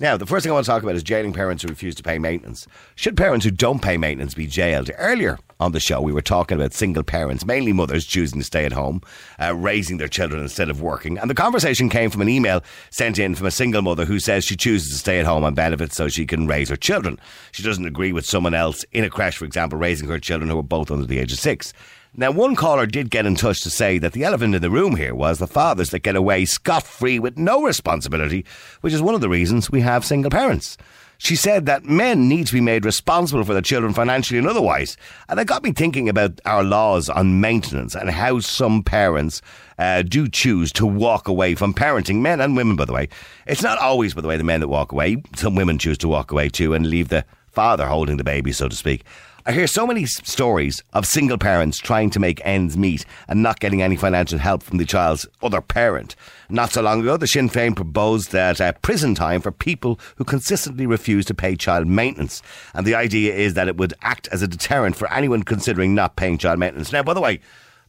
[0.00, 2.04] Now, the first thing I want to talk about is jailing parents who refuse to
[2.04, 2.68] pay maintenance.
[2.94, 4.92] Should parents who don't pay maintenance be jailed?
[4.96, 8.64] Earlier on the show, we were talking about single parents, mainly mothers, choosing to stay
[8.64, 9.02] at home,
[9.40, 11.18] uh, raising their children instead of working.
[11.18, 14.44] And the conversation came from an email sent in from a single mother who says
[14.44, 17.18] she chooses to stay at home on benefits so she can raise her children.
[17.50, 20.60] She doesn't agree with someone else in a crash, for example, raising her children who
[20.60, 21.72] are both under the age of six.
[22.16, 24.96] Now, one caller did get in touch to say that the elephant in the room
[24.96, 28.44] here was the fathers that get away scot free with no responsibility,
[28.80, 30.76] which is one of the reasons we have single parents.
[31.20, 34.96] She said that men need to be made responsible for their children financially and otherwise.
[35.28, 39.42] And that got me thinking about our laws on maintenance and how some parents
[39.78, 43.08] uh, do choose to walk away from parenting, men and women, by the way.
[43.46, 45.20] It's not always, by the way, the men that walk away.
[45.34, 48.68] Some women choose to walk away too and leave the father holding the baby, so
[48.68, 49.04] to speak.
[49.48, 53.60] I hear so many stories of single parents trying to make ends meet and not
[53.60, 56.14] getting any financial help from the child's other parent.
[56.50, 60.24] Not so long ago, the Sinn Féin proposed that uh, prison time for people who
[60.24, 62.42] consistently refuse to pay child maintenance.
[62.74, 66.16] And the idea is that it would act as a deterrent for anyone considering not
[66.16, 66.92] paying child maintenance.
[66.92, 67.40] Now, by the way,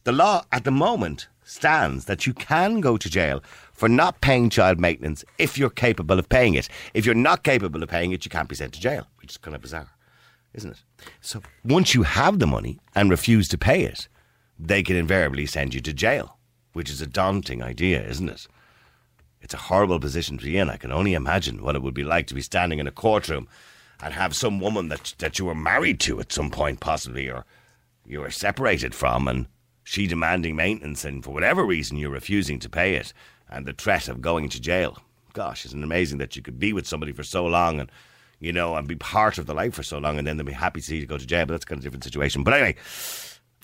[0.04, 3.42] the law at the moment stands that you can go to jail
[3.74, 6.70] for not paying child maintenance if you're capable of paying it.
[6.94, 9.36] If you're not capable of paying it, you can't be sent to jail, which is
[9.36, 9.90] kind of bizarre
[10.54, 10.82] isn't it?
[11.20, 14.08] So once you have the money and refuse to pay it,
[14.58, 16.38] they can invariably send you to jail,
[16.72, 18.46] which is a daunting idea, isn't it?
[19.40, 20.68] It's a horrible position to be in.
[20.68, 23.48] I can only imagine what it would be like to be standing in a courtroom
[24.02, 27.44] and have some woman that that you were married to at some point, possibly, or
[28.04, 29.46] you were separated from, and
[29.84, 33.12] she demanding maintenance, and for whatever reason you're refusing to pay it,
[33.48, 34.98] and the threat of going to jail.
[35.32, 37.90] Gosh, isn't it amazing that you could be with somebody for so long and
[38.40, 40.52] you know, and be part of the life for so long, and then they'll be
[40.52, 41.46] happy to see you go to jail.
[41.46, 42.42] But that's kind of a different situation.
[42.42, 42.76] But anyway,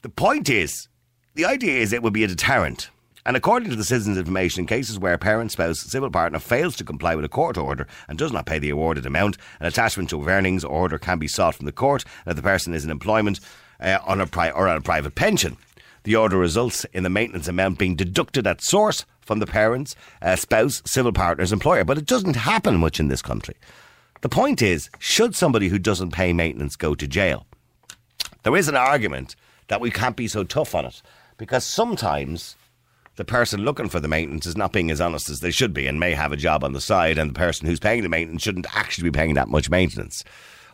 [0.02, 0.88] the point is,
[1.34, 2.90] the idea is it would be a deterrent.
[3.26, 6.76] And according to the Citizens Information, in cases where a parent, spouse, civil partner fails
[6.76, 10.10] to comply with a court order and does not pay the awarded amount, an attachment
[10.10, 13.40] to earnings order can be sought from the court if the person is in employment
[13.80, 15.56] uh, on a pri- or on a private pension.
[16.04, 20.36] The order results in the maintenance amount being deducted at source from the parent's uh,
[20.36, 21.84] spouse, civil partner's employer.
[21.84, 23.56] But it doesn't happen much in this country.
[24.22, 27.46] The point is, should somebody who doesn't pay maintenance go to jail?
[28.42, 29.36] There is an argument
[29.68, 31.02] that we can't be so tough on it
[31.36, 32.56] because sometimes
[33.16, 35.86] the person looking for the maintenance is not being as honest as they should be
[35.86, 38.42] and may have a job on the side, and the person who's paying the maintenance
[38.42, 40.22] shouldn't actually be paying that much maintenance.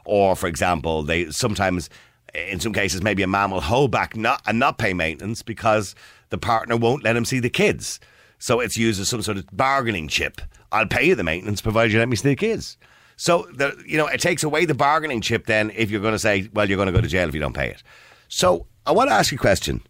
[0.05, 1.89] Or, for example, they sometimes,
[2.35, 5.95] in some cases, maybe a man will hold back not and not pay maintenance because
[6.31, 8.01] the partner won't let him see the kids.
[8.39, 10.41] So it's used as some sort of bargaining chip.
[10.73, 12.77] I'll pay you the maintenance provided you let me see the kids.
[13.23, 16.19] So, the, you know, it takes away the bargaining chip then if you're going to
[16.19, 17.81] say, well, you're going to go to jail if you don't pay it.
[18.27, 19.81] So, I want to ask you a question.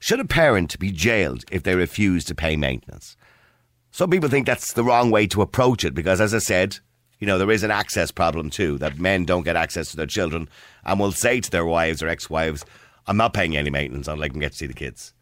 [0.00, 3.16] Should a parent be jailed if they refuse to pay maintenance?
[3.92, 6.80] Some people think that's the wrong way to approach it because, as I said,
[7.20, 10.06] you know, there is an access problem too, that men don't get access to their
[10.06, 10.48] children
[10.84, 12.64] and will say to their wives or ex wives,
[13.06, 15.14] I'm not paying any maintenance until I can get to see the kids.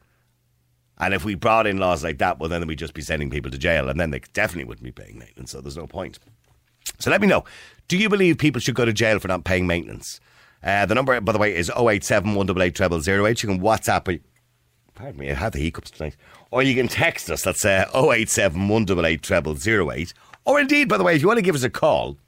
[0.96, 3.50] And if we brought in laws like that, well, then we'd just be sending people
[3.50, 6.18] to jail and then they definitely wouldn't be paying maintenance, so there's no point.
[6.98, 7.44] So let me know.
[7.88, 10.20] Do you believe people should go to jail for not paying maintenance?
[10.62, 14.20] Uh, the number, by the way, is 087 188 You can WhatsApp me.
[14.94, 16.16] Pardon me, I have the hiccups tonight.
[16.50, 17.42] Or you can text us.
[17.42, 20.14] That's uh, 087 188
[20.44, 22.18] Or indeed, by the way, if you want to give us a call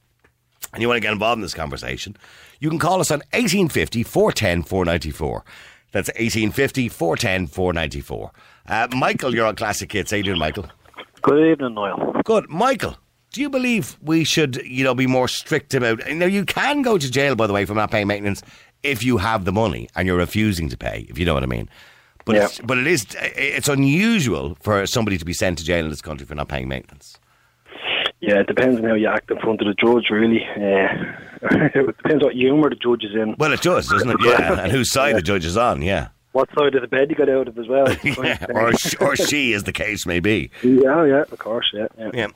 [0.73, 2.17] and you want to get involved in this conversation,
[2.61, 5.45] you can call us on 1850 410 494.
[5.93, 8.33] That's 1850 410 494.
[8.67, 10.11] Uh, Michael, you're on Classic Hits.
[10.11, 10.67] How you doing, Michael?
[11.21, 12.23] Good evening, Niall.
[12.25, 12.49] Good.
[12.49, 12.97] Michael,
[13.33, 16.07] do you believe we should, you know, be more strict about?
[16.11, 18.43] Now, you can go to jail, by the way, for not paying maintenance
[18.83, 21.47] if you have the money and you're refusing to pay, if you know what I
[21.47, 21.69] mean.
[22.25, 22.45] But Yeah.
[22.45, 26.03] it's, but it is it's unusual for somebody to be sent to jail in this
[26.03, 27.19] country for not paying maintenance.
[28.21, 30.45] Yeah, it depends on how you act in front of the judge, really.
[30.45, 30.89] Uh,
[31.75, 33.35] it depends what humour the judge is in.
[33.39, 34.17] Well, it does, doesn't it?
[34.25, 35.83] Yeah, and whose side the judge is on.
[35.83, 37.87] Yeah, What side of the bed you got out of as well.
[38.05, 38.47] yeah.
[38.51, 40.51] or or she, as the case may be.
[40.63, 41.87] yeah, yeah, of course, yeah.
[41.99, 42.11] yeah.
[42.15, 42.27] Yeah.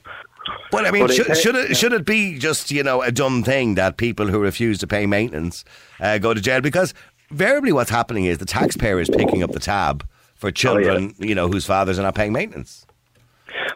[0.73, 1.75] Well, I mean, should, should it yeah.
[1.75, 5.07] should it be just you know a dumb thing that people who refuse to pay
[5.07, 5.65] maintenance
[6.01, 6.61] uh, go to jail?
[6.61, 6.95] Because
[7.31, 11.49] variably, what's happening is the taxpayer is picking up the tab for children, you know,
[11.49, 12.87] whose fathers are not paying maintenance.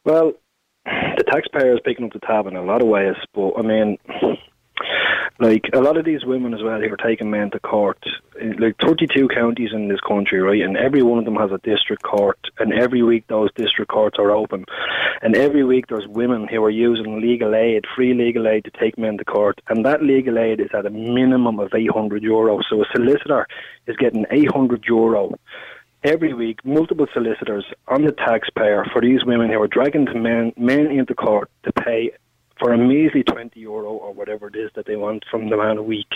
[0.05, 0.33] Well,
[0.85, 3.99] the taxpayer is picking up the tab in a lot of ways, but I mean,
[5.39, 7.99] like a lot of these women as well who are taking men to court,
[8.41, 10.63] eh, like 32 counties in this country, right?
[10.63, 14.19] And every one of them has a district court, and every week those district courts
[14.19, 14.67] are open,
[15.23, 18.99] and every week there's women who are using legal aid, free legal aid, to take
[18.99, 22.61] men to court, and that legal aid is at a minimum of 800 euro.
[22.69, 23.47] So a solicitor
[23.87, 25.35] is getting 800 euro
[26.03, 30.87] every week multiple solicitors on the taxpayer for these women who are dragging men, men
[30.87, 32.11] into court to pay
[32.61, 35.79] for a measly 20 euro or whatever it is that they want from the man
[35.79, 36.09] a week.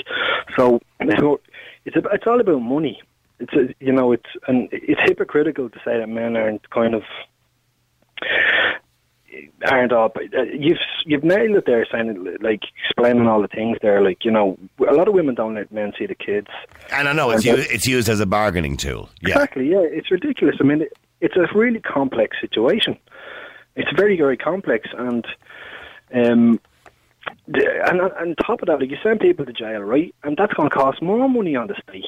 [0.56, 3.02] So it's a, it's all about money.
[3.40, 7.02] It's a, you know it's and it's hypocritical to say that men aren't kind of
[9.66, 10.12] aren't all.
[10.16, 14.02] Uh, you've you've nailed it there, saying like explaining all the things there.
[14.02, 14.58] Like you know,
[14.88, 16.48] a lot of women don't let men see the kids.
[16.92, 19.08] And I know it's used, it's used as a bargaining tool.
[19.20, 19.30] Yeah.
[19.30, 19.70] Exactly.
[19.70, 20.56] Yeah, it's ridiculous.
[20.60, 22.96] I mean, it, it's a really complex situation.
[23.76, 25.26] It's very very complex, and
[26.12, 26.60] um,
[27.46, 30.14] and on top of that, like you send people to jail, right?
[30.22, 32.04] And that's going to cost more money on the state.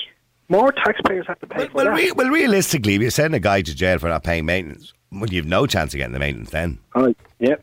[0.48, 1.96] More taxpayers have to pay well, for well, that.
[1.96, 5.28] Re- well, realistically, if you send a guy to jail for not paying maintenance, well,
[5.28, 6.78] you've no chance of getting the maintenance then.
[6.94, 7.56] Uh, yeah.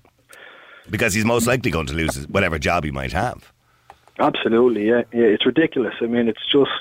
[0.89, 3.53] Because he's most likely going to lose whatever job he might have.
[4.19, 5.25] Absolutely, yeah, yeah.
[5.25, 5.95] It's ridiculous.
[6.01, 6.71] I mean, it's just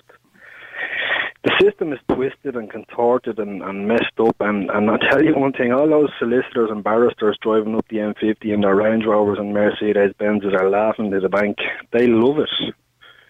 [1.44, 4.36] the system is twisted and contorted and, and messed up.
[4.40, 7.96] And, and I'll tell you one thing: all those solicitors and barristers driving up the
[7.96, 11.58] M50 in their Range Rovers and Mercedes Benzes are laughing to the bank.
[11.92, 12.74] They love it.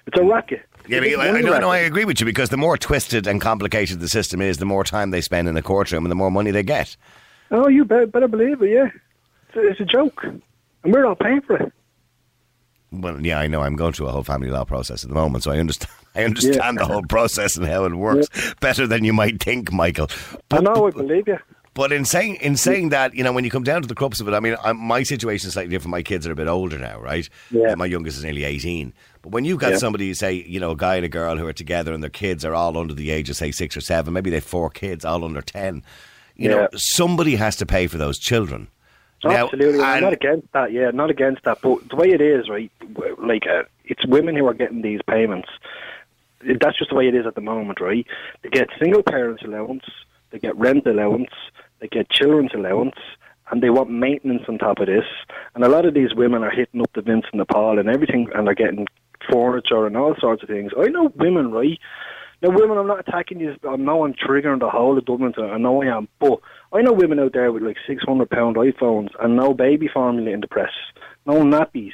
[0.06, 0.62] It's a racket.
[0.88, 4.00] Yeah, but I, no, no, I agree with you because the more twisted and complicated
[4.00, 6.50] the system is, the more time they spend in the courtroom and the more money
[6.50, 6.96] they get.
[7.52, 8.88] Oh, you better, better believe it, yeah.
[9.48, 10.24] It's a, it's a joke.
[10.24, 10.42] And
[10.84, 11.72] we're all paying for it.
[12.92, 13.62] Well, yeah, I know.
[13.62, 15.90] I'm going through a whole family law process at the moment, so I understand.
[16.14, 16.72] I understand yeah.
[16.72, 18.52] the whole process and how it works yeah.
[18.60, 20.10] better than you might think, Michael.
[20.50, 20.86] But, I know.
[20.86, 21.38] I believe you.
[21.74, 24.20] But in saying in saying that, you know, when you come down to the crux
[24.20, 25.92] of it, I mean, I'm, my situation is slightly different.
[25.92, 27.26] My kids are a bit older now, right?
[27.50, 27.74] Yeah.
[27.76, 28.92] My youngest is nearly 18.
[29.22, 29.78] But when you've got yeah.
[29.78, 32.44] somebody, say, you know, a guy and a girl who are together and their kids
[32.44, 35.02] are all under the age of, say, six or seven, maybe they have four kids,
[35.02, 35.82] all under 10,
[36.36, 38.68] you know, somebody has to pay for those children.
[39.24, 40.72] Absolutely, now, I'm not against that.
[40.72, 41.58] Yeah, not against that.
[41.62, 42.70] But the way it is, right?
[43.18, 45.48] Like, uh, it's women who are getting these payments.
[46.44, 48.06] That's just the way it is at the moment, right?
[48.42, 49.84] They get single parents allowance,
[50.30, 51.30] they get rent allowance,
[51.78, 52.96] they get children's allowance,
[53.50, 55.04] and they want maintenance on top of this.
[55.54, 58.28] And a lot of these women are hitting up the Vincent de Paul and everything,
[58.34, 58.88] and they're getting
[59.30, 60.72] furniture and all sorts of things.
[60.76, 61.78] I know women, right?
[62.40, 63.54] Now, women, I'm not attacking you.
[63.68, 65.32] I know I'm triggering the whole of Dublin.
[65.38, 66.40] I know I am, but
[66.72, 70.30] I know women out there with like six hundred pound iPhones and no baby formula
[70.30, 70.72] in the press,
[71.26, 71.92] no nappies,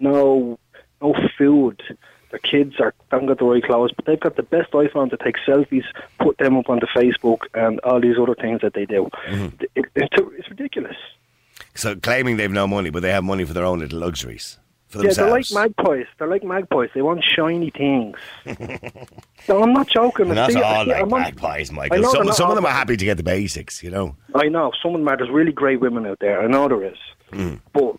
[0.00, 0.58] no
[1.00, 1.82] no food.
[2.30, 5.16] Their kids are don't got the right clothes, but they've got the best iPhone to
[5.16, 5.84] take selfies,
[6.18, 9.08] put them up onto Facebook, and all these other things that they do.
[9.28, 9.62] Mm-hmm.
[9.74, 10.96] It, it, it's ridiculous.
[11.74, 15.04] So claiming they've no money, but they have money for their own little luxuries for
[15.04, 16.06] yeah, they're like magpies.
[16.18, 16.88] They're like magpies.
[16.94, 18.16] They want shiny things.
[19.48, 20.28] no, I'm not joking.
[20.28, 22.04] And that's See, all like I'm magpies, Michael.
[22.04, 24.16] Some, some of them are happy to get the basics, you know.
[24.34, 24.72] I know.
[24.82, 25.16] Some of them are.
[25.18, 26.40] There's really great women out there.
[26.40, 26.98] I know there is.
[27.32, 27.60] Mm.
[27.74, 27.96] But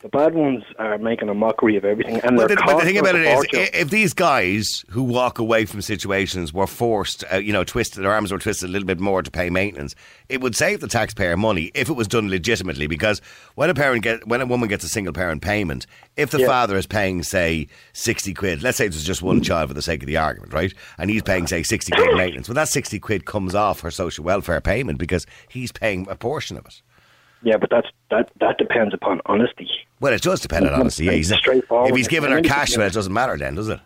[0.00, 2.20] the bad ones are making a mockery of everything.
[2.20, 5.64] And but, the, but the thing about it is, if these guys who walk away
[5.64, 9.00] from situations were forced, uh, you know, twisted, their arms were twisted a little bit
[9.00, 9.94] more to pay maintenance,
[10.28, 12.86] it would save the taxpayer money if it was done legitimately.
[12.86, 13.22] Because
[13.54, 16.46] when a parent get, when a woman gets a single parent payment, if the yeah.
[16.46, 20.02] father is paying, say, sixty quid, let's say it's just one child for the sake
[20.02, 20.74] of the argument, right?
[20.98, 22.48] And he's paying, say, sixty quid maintenance.
[22.48, 26.58] Well, that sixty quid comes off her social welfare payment because he's paying a portion
[26.58, 26.82] of it.
[27.42, 29.68] Yeah, but that's that that depends upon honesty.
[30.00, 31.04] Well, it does depend on honesty.
[31.04, 31.90] Yeah, he's straightforward.
[31.90, 33.80] If he's giving her cash, well, it doesn't matter then, does it?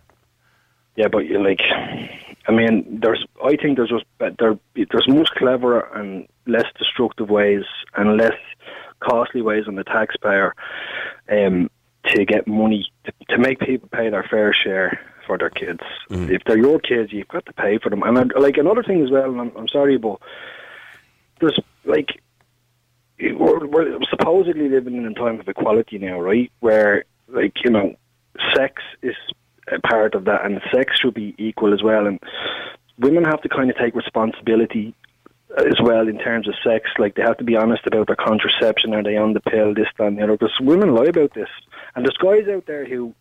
[0.97, 1.61] Yeah, but you're like,
[2.47, 3.25] I mean, there's.
[3.45, 4.59] I think there's just there.
[4.75, 7.65] There's much cleverer and less destructive ways
[7.97, 8.35] and less
[9.01, 10.55] costly ways on the taxpayer
[11.31, 11.71] um,
[12.07, 15.81] to get money to, to make people pay their fair share for their kids.
[16.11, 16.31] Mm.
[16.31, 18.03] If they're your kids, you've got to pay for them.
[18.03, 19.39] And like another thing as well.
[19.39, 20.21] I'm, I'm sorry, but
[21.41, 22.21] there's like
[23.21, 26.51] we're, we're supposedly living in a time of equality now, right?
[26.61, 27.95] Where, like, you know,
[28.55, 29.17] sex is
[29.71, 32.07] a part of that, and sex should be equal as well.
[32.07, 32.19] And
[32.99, 34.95] women have to kind of take responsibility
[35.57, 36.91] as well in terms of sex.
[36.99, 38.95] Like, they have to be honest about their contraception.
[38.95, 39.75] Are they on the pill?
[39.75, 40.33] This, that, and the other.
[40.33, 41.49] Because women lie about this.
[41.95, 43.15] And there's guys out there who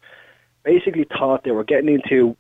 [0.63, 2.36] basically thought they were getting into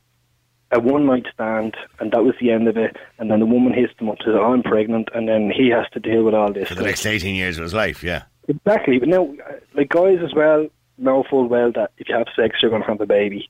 [0.71, 2.95] a one night stand, and that was the end of it.
[3.17, 5.69] And then the woman hits him up and says, oh, "I'm pregnant," and then he
[5.69, 8.03] has to deal with all this for the next eighteen years of his life.
[8.03, 8.99] Yeah, exactly.
[8.99, 9.33] But now,
[9.73, 12.87] like guys as well know full well that if you have sex, you're going to
[12.87, 13.49] have a baby.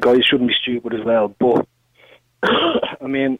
[0.00, 1.66] Guys shouldn't be stupid as well, but
[2.42, 3.38] I mean.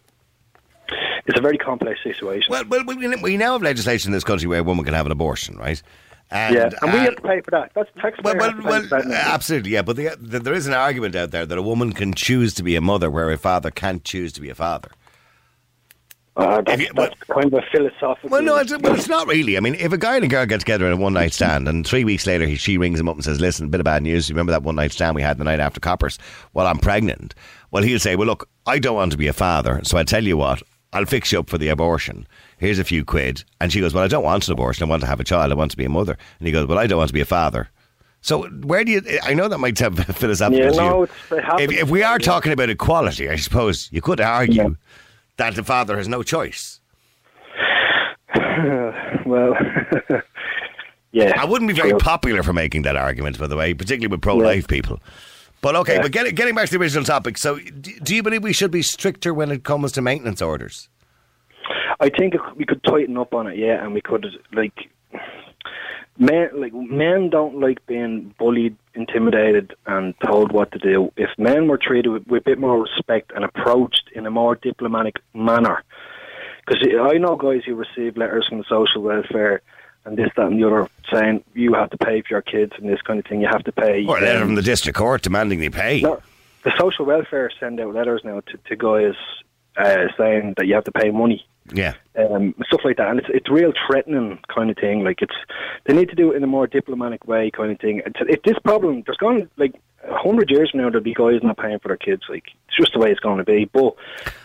[1.26, 2.52] It's a very complex situation.
[2.52, 5.10] Well, well, we now have legislation in this country where a woman can have an
[5.10, 5.82] abortion, right?
[6.30, 7.70] And, yeah, and we have to pay for that.
[7.74, 8.36] That's taxpayer.
[8.36, 9.82] Well, well, well absolutely, yeah.
[9.82, 12.64] But the, the, there is an argument out there that a woman can choose to
[12.64, 14.90] be a mother, where a father can't choose to be a father.
[16.36, 18.28] Uh, that's, you, that's kind of a philosophical.
[18.28, 19.56] Well, no, it's, well, it's not really.
[19.56, 21.66] I mean, if a guy and a girl get together in a one night stand,
[21.66, 23.84] and three weeks later he, she rings him up and says, "Listen, a bit of
[23.84, 24.28] bad news.
[24.28, 26.18] You remember that one night stand we had the night after Coppers?
[26.52, 27.34] Well, I'm pregnant."
[27.70, 30.24] Well, he'll say, "Well, look, I don't want to be a father, so I tell
[30.24, 30.62] you what,
[30.96, 32.26] I'll fix you up for the abortion."
[32.58, 33.44] here's a few quid.
[33.60, 34.84] And she goes, well, I don't want an abortion.
[34.86, 35.52] I want to have a child.
[35.52, 36.16] I want to be a mother.
[36.38, 37.68] And he goes, well, I don't want to be a father.
[38.22, 39.02] So where do you?
[39.22, 40.64] I know that might sound philosophical.
[40.64, 41.02] Yeah, no, you.
[41.04, 41.72] it's, it happens.
[41.72, 44.68] If, if we are talking about equality, I suppose you could argue Yeah.
[45.36, 46.80] that the father has no choice.
[49.26, 49.54] well,
[51.12, 51.40] yeah.
[51.40, 51.98] I wouldn't be very True.
[51.98, 55.00] popular for making that argument, by the way, particularly with pro-life people.
[55.66, 56.02] But okay, Yeah.
[56.02, 57.36] but getting, getting back to the original topic.
[57.36, 60.88] So, do you believe we should be stricter when it comes to maintenance orders?
[61.98, 64.88] I think we could tighten up on it, yeah, and we could like
[66.20, 71.10] men like men don't like being bullied, intimidated, and told what to do.
[71.16, 74.54] If men were treated with, with a bit more respect and approached in a more
[74.54, 75.82] diplomatic manner,
[76.64, 76.80] because
[77.12, 79.62] I know guys who receive letters from the social welfare
[80.06, 82.88] and this, that, and the other saying you have to pay for your kids and
[82.88, 83.40] this kind of thing.
[83.42, 84.06] You have to pay.
[84.06, 86.00] Or a letter from the district court demanding they pay?
[86.00, 86.20] no,
[86.64, 89.14] the social welfare send out letters now to, to guys
[89.76, 91.94] uh, saying that you have to pay money Yeah.
[92.18, 93.08] um, stuff like that.
[93.10, 95.04] And it's it's real threatening kind of thing.
[95.04, 95.34] Like it's
[95.84, 98.02] they need to do it in a more diplomatic way, kind of thing.
[98.06, 99.74] It's, if this problem, there's gone like
[100.08, 102.22] a hundred years from now, there'll be guys not paying for their kids.
[102.28, 103.66] Like it's just the way it's going to be.
[103.66, 103.94] But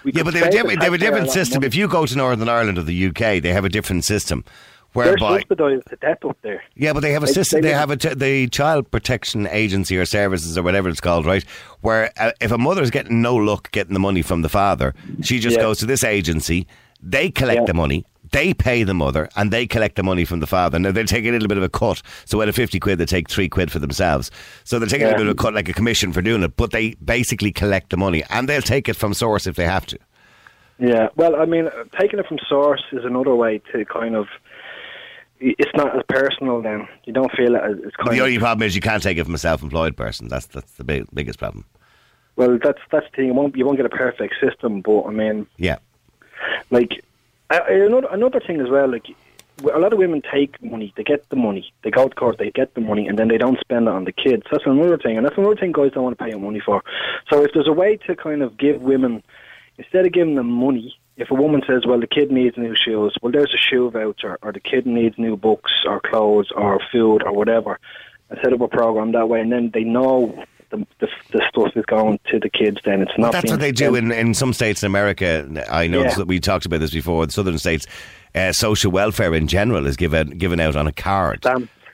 [0.06, 1.64] Yeah, but they have, a different, they have a taxpayer different lot of system.
[1.64, 4.44] If you go to Northern Ireland or the UK, they have a different system.
[4.94, 6.62] They're Whereby, subsidised to death up there.
[6.76, 7.62] yeah, but they have a They- system.
[7.62, 11.26] they They have a t- the Child Protection Agency or Services or whatever it's called,
[11.26, 11.46] right?
[11.80, 14.94] Where uh, if a mother's getting no luck getting the money from the father,
[15.24, 15.64] she just Yeah.
[15.64, 16.68] goes to this agency.
[17.02, 17.66] They collect Yeah.
[17.68, 18.06] the money.
[18.34, 20.78] They pay the mother, and they collect the money from the father.
[20.80, 22.02] Now they take a little bit of a cut.
[22.26, 24.30] So out of fifty quid, they take three quid for themselves.
[24.64, 26.56] So they're taking a little bit of a cut, like a commission for doing it.
[26.58, 29.86] But they basically collect the money, and they'll take it from source if they have
[29.88, 29.98] to.
[30.80, 34.28] Yeah, well, I mean, uh, taking it from source is another way to kind of.
[35.44, 36.88] It's not as personal then.
[37.06, 39.34] You don't feel it as kind the only problem is you can't take it from
[39.34, 40.28] a self-employed person.
[40.28, 41.66] That's that's the big, biggest problem.
[42.36, 43.26] Well, that's that's the thing.
[43.28, 45.78] You won't you won't get a perfect system, but I mean, Yeah.
[46.70, 47.04] like
[47.50, 48.88] I, another another thing as well.
[48.90, 49.08] Like
[49.64, 52.52] a lot of women take money, they get the money, they go to court, they
[52.52, 54.44] get the money, and then they don't spend it on the kids.
[54.52, 56.84] That's another thing, and that's another thing guys don't want to pay money for.
[57.30, 59.24] So if there's a way to kind of give women
[59.78, 60.96] instead of giving them money.
[61.18, 64.38] If a woman says, "Well, the kid needs new shoes," well, there's a shoe voucher,
[64.42, 67.80] or the kid needs new books, or clothes, or food, or whatever,
[68.30, 71.72] and set up a program that way, and then they know the, the, the stuff
[71.76, 72.78] is going to the kids.
[72.86, 73.34] Then it's not.
[73.34, 75.46] That's what they do in, in some states in America.
[75.70, 76.14] I know Yeah.
[76.16, 77.26] that we talked about this before.
[77.26, 77.86] The southern states,
[78.34, 81.46] uh, social welfare in general is given given out on a card.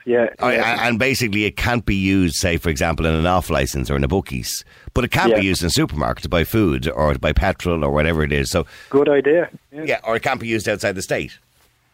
[0.08, 0.86] Yeah, yeah.
[0.88, 4.04] and basically, it can't be used, say, for example, in an off license or in
[4.04, 5.40] a bookies, but it can Yeah.
[5.40, 8.50] be used in supermarkets to buy food or to buy petrol or whatever it is.
[8.50, 9.50] So, Good idea.
[9.72, 9.82] Yeah.
[9.84, 11.38] yeah, or it can't be used outside the state.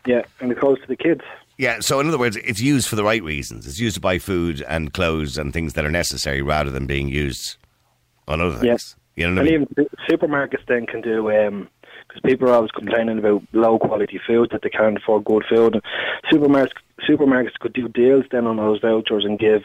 [0.07, 1.23] yeah, and it goes to the kids.
[1.57, 3.67] Yeah, so in other words, it's used for the right reasons.
[3.67, 7.09] It's used to buy food and clothes and things that are necessary rather than being
[7.09, 7.57] used
[8.27, 8.97] on other things.
[9.17, 9.67] You know what I mean?
[9.77, 11.69] even supermarkets then can do um,
[12.09, 15.75] because people are always complaining about low quality food that they can't afford good food.
[15.75, 15.83] And
[16.33, 16.73] supermarkets
[17.09, 19.63] supermarkets could do deals then on those vouchers and give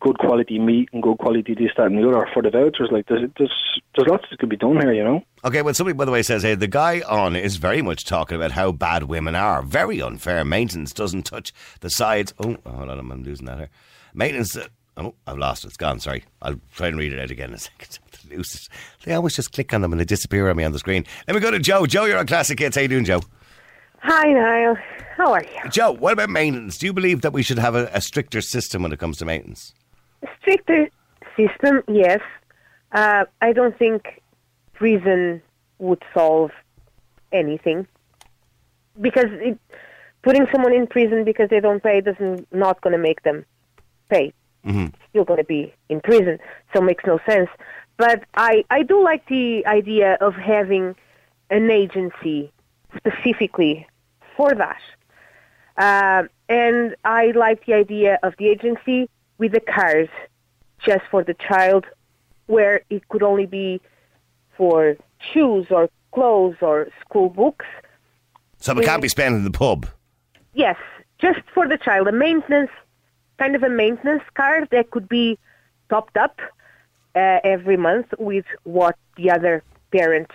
[0.00, 2.90] good quality meat and good quality this that and the other for the vouchers.
[2.90, 5.22] Like there's there's, there's lots that could be done here, you know.
[5.44, 8.36] Okay, well, somebody, by the way, says, hey, the guy on is very much talking
[8.36, 9.62] about how bad women are.
[9.62, 10.44] Very unfair.
[10.44, 12.34] Maintenance doesn't touch the sides.
[12.38, 13.70] Oh, hold on, I'm losing that here.
[14.14, 14.56] Maintenance.
[14.56, 14.68] Uh,
[14.98, 15.68] oh, I've lost it.
[15.68, 16.00] It's gone.
[16.00, 16.24] Sorry.
[16.42, 17.98] I'll try and read it out again in a second.
[19.04, 21.04] They always just click on them and they disappear on me on the screen.
[21.26, 21.86] Let me go to Joe.
[21.86, 22.76] Joe, you're on Classic Hits.
[22.76, 23.20] How you doing, Joe?
[24.06, 24.76] Hi, Niall.
[25.16, 25.70] How are you?
[25.70, 26.76] Joe, what about maintenance?
[26.76, 29.24] Do you believe that we should have a, a stricter system when it comes to
[29.24, 29.72] maintenance?
[30.42, 30.90] Stricter
[31.34, 32.20] system, yes.
[32.92, 34.20] Uh, I don't think
[34.74, 35.40] prison
[35.78, 36.50] would solve
[37.32, 37.86] anything
[39.00, 39.58] because it,
[40.20, 43.46] putting someone in prison because they don't pay doesn't not going to make them
[44.10, 44.34] pay.
[44.66, 44.88] Mm-hmm.
[45.08, 46.38] Still going to be in prison,
[46.74, 47.48] so it makes no sense.
[47.96, 50.94] But I I do like the idea of having
[51.48, 52.52] an agency
[52.96, 53.86] specifically
[54.36, 54.80] for that.
[55.76, 60.08] Uh, and I like the idea of the agency with the card
[60.84, 61.86] just for the child,
[62.46, 63.80] where it could only be
[64.56, 64.96] for
[65.32, 67.66] shoes or clothes or school books.
[68.58, 69.86] So we can't be spending in the pub.
[70.54, 70.76] Yes,
[71.18, 72.06] just for the child.
[72.06, 72.70] A maintenance,
[73.38, 75.38] kind of a maintenance card that could be
[75.90, 76.40] topped up
[77.14, 80.30] uh, every month with what the other parent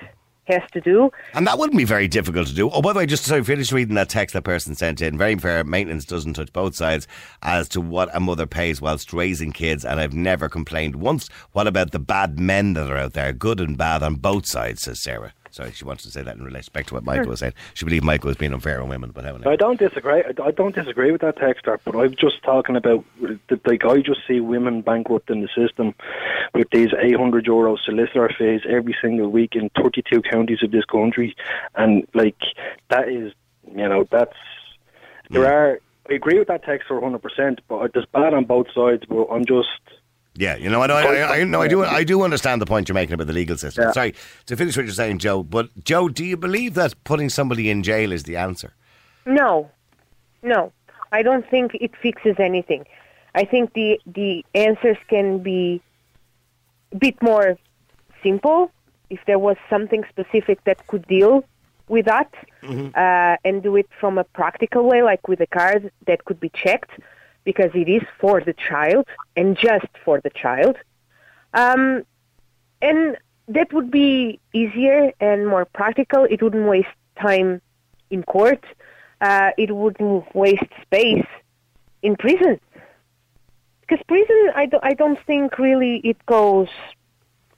[0.49, 1.11] has to do.
[1.33, 2.69] And that wouldn't be very difficult to do.
[2.69, 5.35] Oh, by the way, just to finish reading that text that person sent in, very
[5.35, 5.63] fair.
[5.63, 7.07] Maintenance doesn't touch both sides
[7.41, 11.29] as to what a mother pays whilst raising kids, and I've never complained once.
[11.51, 14.81] What about the bad men that are out there, good and bad on both sides?
[14.81, 15.33] Says Sarah.
[15.51, 17.53] Sorry, she wants to say that in respect to what Michael was saying.
[17.73, 20.23] She believed Michael was being unfair on women, but how I don't disagree.
[20.23, 23.65] I I don't disagree with that texter, but I'm just talking about that.
[23.65, 25.95] Like I just see women bankrupting the system
[26.53, 31.35] with these 800 euro solicitor fees every single week in 32 counties of this country,
[31.75, 32.37] and like
[32.89, 33.33] that is,
[33.75, 34.35] you know, that's
[35.29, 35.47] there hmm.
[35.47, 35.79] are
[36.09, 39.45] I agree with that text for 100%, but there's bad on both sides, but I'm
[39.45, 39.67] just.
[40.39, 42.93] Yeah, you know, I, I, I, no, I do, I do understand the point you're
[42.93, 43.83] making about the legal system.
[43.83, 43.91] Yeah.
[43.91, 44.15] Sorry
[44.45, 45.43] to finish what you're saying, Joe.
[45.43, 48.73] But Joe, do you believe that putting somebody in jail is the answer?
[49.25, 49.69] No,
[50.41, 50.71] no,
[51.11, 52.85] I don't think it fixes anything.
[53.35, 55.81] I think the the answers can be
[56.93, 57.57] a bit more
[58.23, 58.71] simple
[59.09, 61.43] if there was something specific that could deal
[61.89, 66.23] with that uh, and do it from a practical way, like with a card that
[66.23, 66.91] could be checked,
[67.43, 70.75] because it is for the child and just for the child.
[71.53, 72.03] Um,
[72.81, 73.17] and
[73.47, 76.25] that would be easier and more practical.
[76.25, 76.87] It wouldn't waste
[77.19, 77.61] time
[78.09, 78.63] in court.
[79.21, 81.25] Uh, it wouldn't waste space
[82.01, 82.59] in prison.
[83.81, 86.67] Because prison, I, do, I don't think really it goes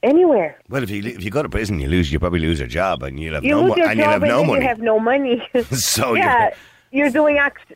[0.01, 0.57] anywhere.
[0.69, 2.11] Well, if you if you go to prison, you lose.
[2.11, 4.21] You probably lose your job, and you'll have You no lose mo- and you'll have
[4.23, 4.61] no money.
[4.61, 5.43] you have no money.
[5.71, 6.51] so yeah,
[6.91, 7.73] you're, you're doing act,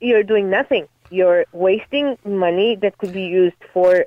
[0.00, 0.88] you're doing nothing.
[1.10, 4.04] You're wasting money that could be used for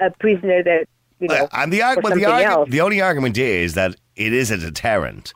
[0.00, 0.86] a prisoner that
[1.18, 1.48] you know.
[1.52, 5.34] And the, arg- well, the, the only argument is that it is a deterrent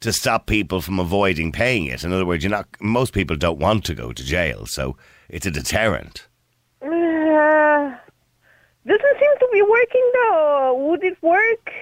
[0.00, 2.04] to stop people from avoiding paying it.
[2.04, 2.66] In other words, you're not.
[2.80, 4.96] Most people don't want to go to jail, so
[5.28, 6.26] it's a deterrent.
[6.80, 7.94] Uh,
[8.86, 10.88] doesn't seem to be working though.
[10.88, 11.72] Would it work?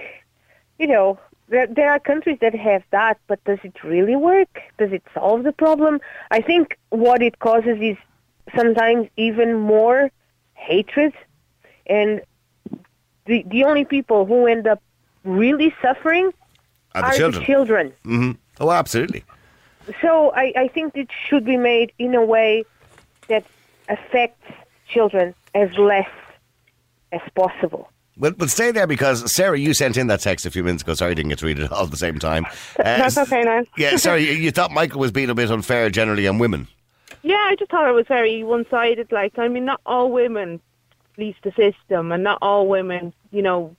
[0.79, 4.59] You know, there, there are countries that have that, but does it really work?
[4.77, 5.99] Does it solve the problem?
[6.31, 7.97] I think what it causes is
[8.55, 10.09] sometimes even more
[10.53, 11.13] hatred,
[11.87, 12.21] and
[13.25, 14.81] the the only people who end up
[15.23, 16.31] really suffering
[16.95, 17.41] Are the are children?
[17.41, 17.93] the children.
[18.03, 19.23] hmm Oh, absolutely.
[20.01, 22.65] So I, I think it should be made in a way
[23.29, 23.45] that
[23.87, 24.51] affects
[24.89, 26.09] children as less
[27.11, 27.89] as possible.
[28.17, 30.95] Well, but stay there because Sarah, you sent in that text a few minutes ago.
[30.95, 32.45] Sorry, I didn't get to read it all at the same time.
[32.79, 33.63] Uh, That's okay now.
[33.77, 36.67] yeah, sorry, you, you thought Michael was being a bit unfair generally on women.
[37.27, 39.11] Yeah, I just thought it was very one-sided.
[39.11, 40.61] Like, I mean, not all women
[41.15, 43.75] police the system, and not all women, you know,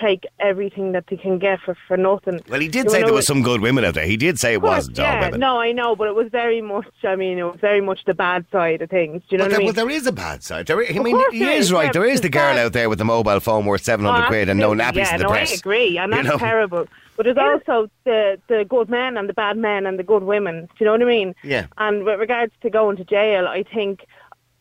[0.00, 2.40] take everything that they can get for for nothing.
[2.48, 4.06] Well, he did You say know, there was it- some good women out there.
[4.06, 5.40] He did say it course, wasn't all women.
[5.40, 6.86] no, I know, but it was very much.
[7.02, 9.20] I mean, it was very much the bad side of things.
[9.22, 9.66] Do you know what there, I mean?
[9.66, 10.66] well, there is a bad side.
[10.68, 11.86] There, I Of mean, he is is, right.
[11.86, 14.48] yeah, there is the girl out there with the mobile phone worth 700 Oh, quid
[14.48, 15.52] and no nappies yeah, in the no, press.
[15.52, 16.38] I agree, and You that's know?
[16.38, 16.86] terrible.
[17.20, 20.64] But there's also the the good men and the bad men and the good women.
[20.64, 21.34] Do you know what I mean?
[21.44, 21.66] Yeah.
[21.76, 24.06] And with regards to going to jail, I think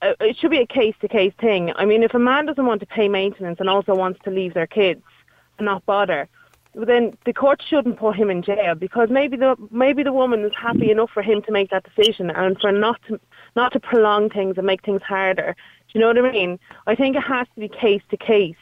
[0.01, 1.71] uh, it should be a case to case thing.
[1.77, 4.55] I mean, if a man doesn't want to pay maintenance and also wants to leave
[4.55, 5.03] their kids
[5.57, 6.27] and not bother,
[6.75, 10.51] then the court shouldn't put him in jail because maybe the maybe the woman is
[10.53, 13.21] happy enough for him to make that decision and for not to
[13.55, 15.55] not to prolong things and make things harder.
[15.87, 16.59] Do you know what I mean?
[16.87, 18.57] I think it has to be case to case.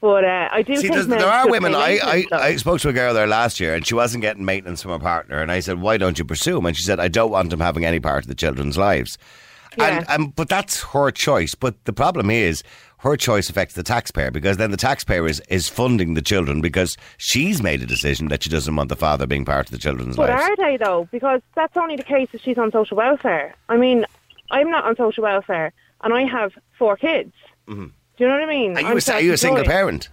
[0.00, 1.74] But uh, I do See, think there are women.
[1.74, 2.24] I, I.
[2.32, 4.98] I spoke to a girl there last year, and she wasn't getting maintenance from her
[4.98, 5.40] partner.
[5.42, 7.60] And I said, "Why don't you pursue him?" And she said, "I don't want him
[7.60, 9.18] having any part of the children's lives."
[9.76, 9.98] Yeah.
[9.98, 11.54] And, and but that's her choice.
[11.54, 12.62] But the problem is,
[12.98, 16.96] her choice affects the taxpayer because then the taxpayer is, is funding the children because
[17.16, 20.16] she's made a decision that she doesn't want the father being part of the children's
[20.16, 20.42] But lives.
[20.42, 21.08] are they though?
[21.12, 23.54] Because that's only the case if she's on social welfare.
[23.68, 24.04] I mean,
[24.50, 27.32] I'm not on social welfare, and I have four kids.
[28.18, 28.76] Do you know what I mean?
[28.76, 30.08] Are you, I'm a, are you a single parent?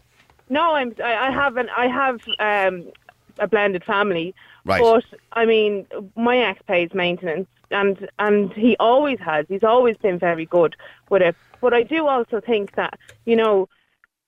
[0.48, 0.94] No, I'm.
[1.04, 1.70] I, I have an.
[1.76, 2.92] I have um,
[3.40, 4.36] a blended family.
[4.64, 4.80] Right.
[4.80, 9.48] But I mean, my ex pays maintenance, and and he always has.
[9.50, 10.76] He's always been very good
[11.10, 11.36] with it.
[11.62, 13.68] But I do also think that you know,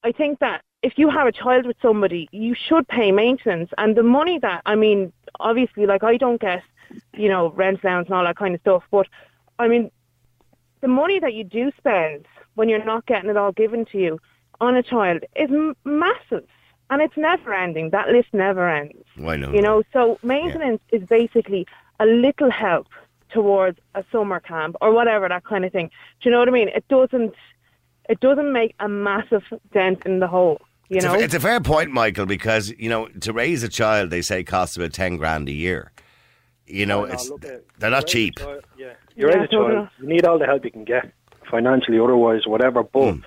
[0.04, 3.96] I think that if you have a child with somebody, you should pay maintenance, and
[3.96, 6.64] the money that I mean, obviously, like I don't get,
[7.14, 8.84] you know, rent allowance and all that kind of stuff.
[8.90, 9.06] But
[9.60, 9.92] I mean,
[10.82, 12.26] the money that you do spend
[12.58, 14.20] when you're not getting it all given to you
[14.60, 16.44] on a child is m- massive.
[16.90, 17.90] And it's never ending.
[17.92, 19.04] That list never ends.
[19.16, 19.54] Why not?
[19.54, 21.68] You know, so maintenance is basically
[22.00, 22.88] a little help
[23.30, 25.88] towards a summer camp or whatever, that kind of thing.
[26.22, 26.70] Do you know what I mean?
[26.70, 27.34] It doesn't,
[28.10, 29.44] it doesn't make a massive
[29.74, 30.62] dent in the hole.
[30.90, 31.14] You It's know?
[31.16, 34.44] a, it's a fair point, Michael, because you know to raise a child, they say
[34.46, 35.92] costs about ten grand a year.
[36.66, 38.38] You know, Oh, no, it's at- they're not cheap.
[38.40, 39.90] child- Yeah, you're Yeah, as a child.
[40.00, 41.12] You need all the help you can get,
[41.50, 42.84] financially, otherwise, whatever.
[42.84, 43.20] But Hmm.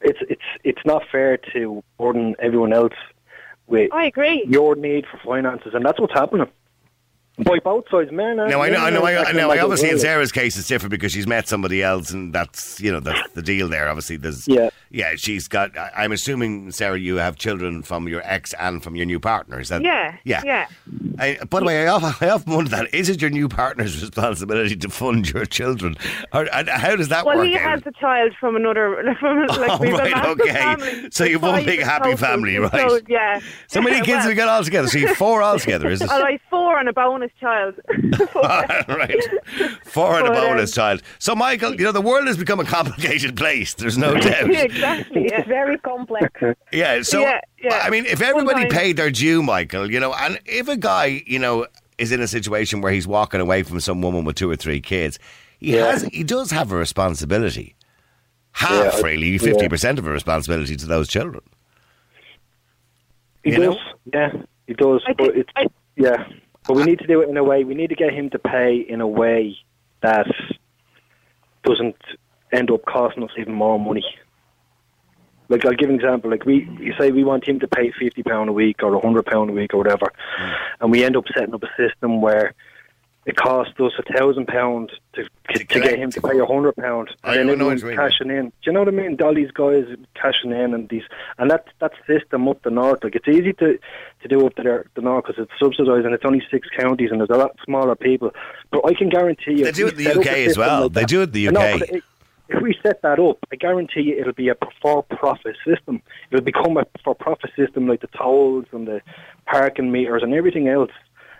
[0.00, 2.94] it's it's it's not fair to burden everyone else
[3.66, 4.44] with I agree.
[4.46, 6.46] your need for finances, and that's what's happening.
[7.44, 8.46] By both sides, men and eh?
[8.48, 9.50] No, I know, I know, I, I women, know.
[9.50, 9.98] I obviously, in.
[9.98, 13.42] Sarah's case, it's different because she's met somebody else, and that's you know that's the
[13.42, 13.88] deal there.
[13.88, 14.70] Obviously, there's Yeah.
[14.90, 15.16] yeah.
[15.16, 15.76] She's got.
[15.76, 19.60] I- I'm assuming Sarah, you have children from your ex and from your new partner.
[19.60, 20.42] Is that Yeah, yeah?
[20.46, 20.66] yeah.
[21.18, 24.00] I, by the way, I often, I often wonder that is it your new partner's
[24.00, 25.96] responsibility to fund your children,
[26.32, 27.48] or and how does that Well, work?
[27.48, 27.60] he out?
[27.70, 29.14] has a child from another.
[29.20, 30.52] From, oh, like, Oh, we've right, massive okay.
[30.52, 31.08] family.
[31.10, 32.16] So you've one Five big happy total.
[32.18, 32.90] family, right?
[32.90, 33.40] So, yeah.
[33.66, 34.88] so many kids well, we got all together.
[34.88, 36.10] So you have four all together, is it?
[36.16, 37.74] All right, four and a bonus child.
[38.88, 39.22] right.
[39.84, 41.02] Four and a But, um, bonus child.
[41.18, 43.74] So, Michael, you know, the world has become a complicated place.
[43.74, 44.50] There's no doubt.
[44.50, 45.24] exactly.
[45.30, 45.38] Yeah.
[45.40, 46.40] It's very complex.
[46.72, 47.02] Yeah.
[47.02, 47.80] So, Yeah, yeah.
[47.84, 51.22] I mean, if everybody Sometimes- paid their due, Michael, you know, and if a guy,
[51.26, 51.66] you know,
[51.98, 54.80] is in a situation where he's walking away from some woman with two or three
[54.80, 55.18] kids,
[55.58, 55.92] he Yeah.
[55.92, 57.74] has, he does have a responsibility.
[58.52, 61.42] Half, Yeah, really, fifty percent of a responsibility to those children.
[63.44, 63.66] He You does.
[63.66, 63.80] know?
[64.14, 64.32] Yeah,
[64.66, 65.02] he does.
[65.06, 66.24] I but think- it's I- yeah.
[66.66, 67.64] But we need to do it in a way.
[67.64, 69.56] We need to get him to pay in a way
[70.02, 70.26] that
[71.64, 71.96] doesn't
[72.52, 74.04] end up costing us even more money.
[75.48, 76.30] Like I'll give an example.
[76.30, 79.00] Like we, you say we want him to pay fifty pound a week or a
[79.00, 80.54] hundred pound a week or whatever, Mm.
[80.80, 82.52] and we end up setting up a system where
[83.26, 87.10] it costs us a thousand pound to to, get him to pay a hundred pound,
[87.24, 88.46] I and know then everyone's cashing in.
[88.46, 89.20] Do you know what I mean?
[89.20, 89.84] All these guys
[90.14, 91.02] cashing in and these,
[91.38, 93.02] and that that system up the north.
[93.04, 93.78] Like it's easy to
[94.22, 97.20] to do up there the north because it's subsidised and it's only six counties and
[97.20, 98.32] there's a lot smaller people.
[98.70, 100.82] But I can guarantee you, They do it in the UK as well.
[100.84, 102.02] like They that- do it in the UK.
[102.48, 106.00] if we set that up, I guarantee you it'll be a for-profit system.
[106.30, 109.00] It'll become a for-profit system like the tolls and the
[109.46, 110.92] parking meters and everything else,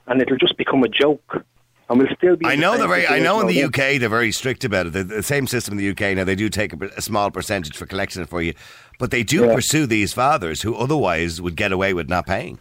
[0.08, 1.44] and it'll just become a joke.
[1.88, 2.44] And we'll still be.
[2.46, 3.06] I in the know very.
[3.06, 4.92] I know in the situation UK they're very strict about it.
[4.92, 7.76] The, the same system in the UK now they do take a, a small percentage
[7.76, 8.54] for collecting it for you,
[8.98, 9.54] but they do Yeah.
[9.54, 12.58] pursue these fathers who otherwise would get away with not paying.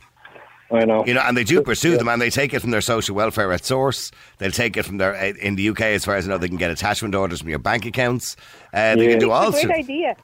[0.72, 1.06] I know.
[1.06, 1.98] You know, and they do pursue Yeah.
[1.98, 4.12] them, and they take it from their social welfare at source.
[4.40, 6.48] They'll take it from their uh, in the UK, as far as I know, they
[6.48, 8.36] can get attachment orders from your bank accounts.
[8.74, 9.10] Uh, they Yeah.
[9.12, 9.66] can do all It's a sorts.
[9.74, 10.16] great idea.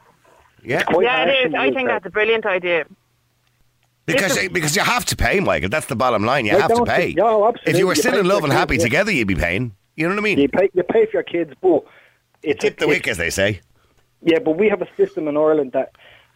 [0.64, 1.54] Yeah, Yeah, it is.
[1.56, 2.86] I think that's a brilliant idea.
[4.14, 5.70] Because a- because you have to pay, Michael.
[5.70, 6.46] That's the bottom line.
[6.46, 7.10] You I have to pay.
[7.10, 7.74] yeah, absolutely.
[7.74, 9.76] if you were still in love and happy kids, together, you'd be paying.
[9.96, 10.40] You know what I mean?
[10.40, 11.84] You pay, you pay for your kids, but
[12.44, 13.62] it's Tip the wick, as they say.
[14.22, 15.94] Yeah, but we have a system in Ireland that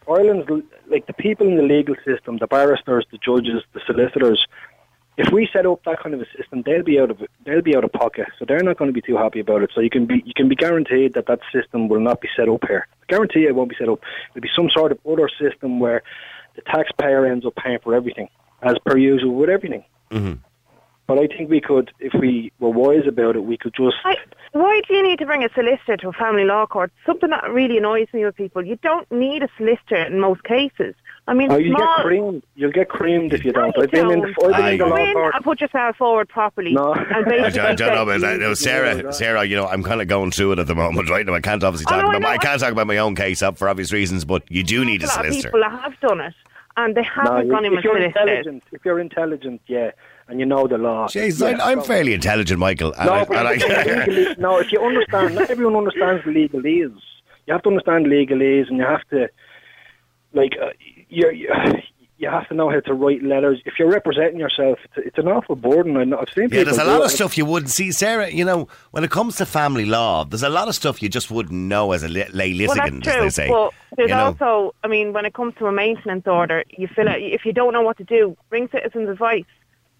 [0.08, 0.48] Ireland's
[0.88, 4.46] like the people in the legal system, the barristers, the judges, the solicitors.
[5.16, 7.22] If we set up that kind of a system, they'll be out of.
[7.44, 9.70] They'll be out of pocket, so they're not going to be too happy about it.
[9.74, 12.48] So you can be you can be guaranteed that that system will not be set
[12.48, 12.86] up here.
[13.02, 14.00] I guarantee it won't be set up.
[14.34, 16.02] It'll be some sort of other system where
[16.56, 18.28] the taxpayer ends up paying for everything,
[18.62, 19.84] as per usual with everything.
[20.10, 20.32] hmm
[21.06, 24.16] But I think we could, if we were wise about it, we could just I,
[24.52, 26.90] why do you need to bring a solicitor to a family law court?
[27.04, 28.64] Something that really annoys me with people.
[28.66, 30.94] You don't need a solicitor in most cases.
[31.28, 31.80] I mean, Oh, you small.
[31.96, 32.42] get creamed.
[32.54, 33.76] You'll get creamed if you don't.
[33.76, 34.28] you I've been in the.
[34.44, 35.34] I've been in the law court.
[35.34, 36.72] and put yourself forward properly.
[36.72, 36.92] No.
[36.94, 38.38] And I don't, I don't know about that.
[38.38, 39.12] No, Sarah.
[39.12, 41.26] Sarah, you know, I'm kind of going through it at the moment, right?
[41.26, 42.34] Now, I can't obviously Oh, talk no, I about my.
[42.34, 45.02] I can't talk about my own case up for obvious reasons, but you do need
[45.02, 45.48] a a lot of solicitor.
[45.50, 46.34] people have done it,
[46.76, 48.16] and they haven't gone in if with you're solicitors.
[48.46, 49.90] intelligent, if you're intelligent, yeah,
[50.28, 51.06] and you know the law.
[51.08, 52.92] Jeez, yeah, I, I'm so- fairly intelligent, Michael.
[52.94, 56.30] And No, I, but and I- legally, no, if you understand, not everyone understands the
[56.30, 56.94] legalese.
[57.46, 59.28] You have to understand legalese, and you have to,
[60.32, 60.70] like, uh,
[61.08, 61.48] you you
[62.18, 63.60] you have to know how to write letters.
[63.66, 65.96] If you're representing yourself, it's, it's an awful burden.
[65.96, 67.04] I know, I've seen yeah, there's a do lot it.
[67.06, 68.30] of stuff you wouldn't see, Sarah.
[68.30, 71.30] You know, when it comes to family law, there's a lot of stuff you just
[71.30, 73.26] wouldn't know as a li- lay Well, litigant, that's true.
[73.26, 73.48] as they say.
[73.50, 74.24] But there's you know?
[74.24, 77.52] also, I mean, when it comes to a maintenance order, you feel it, if you
[77.52, 79.44] don't know what to do, ring Citizens Advice.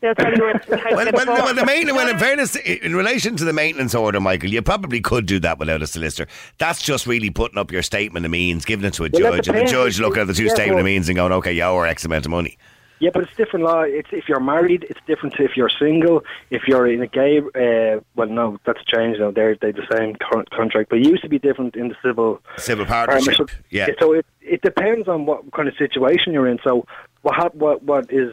[0.01, 3.35] They'll tell you where, to Well, well, well, the main, well, in fairness, in relation
[3.37, 6.31] to the maintenance order, Michael, you probably could do that without a solicitor.
[6.59, 9.49] That's just really putting up your statement of means, giving it to a Well, judge,
[9.49, 11.63] and the judge looking at the two Yeah, statement of means and going, okay, you
[11.63, 12.59] owe her X amount of money.
[12.99, 13.83] Yeah, but it's different law.
[13.83, 16.25] It's if you're married, it's different to if you're single.
[16.49, 19.31] If you're in a gay, uh, well, no, that's changed now.
[19.31, 22.41] They're they the same con- contract, but it used to be different in the civil
[22.57, 23.37] Civil partnership.
[23.37, 23.65] partnership.
[23.69, 23.89] Yeah.
[24.01, 26.59] So it it depends on what kind of situation you're in.
[26.65, 26.87] So
[27.21, 28.33] what what what is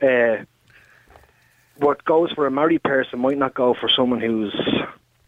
[0.00, 0.44] uh,
[1.76, 4.54] what goes for a married person might not go for someone who's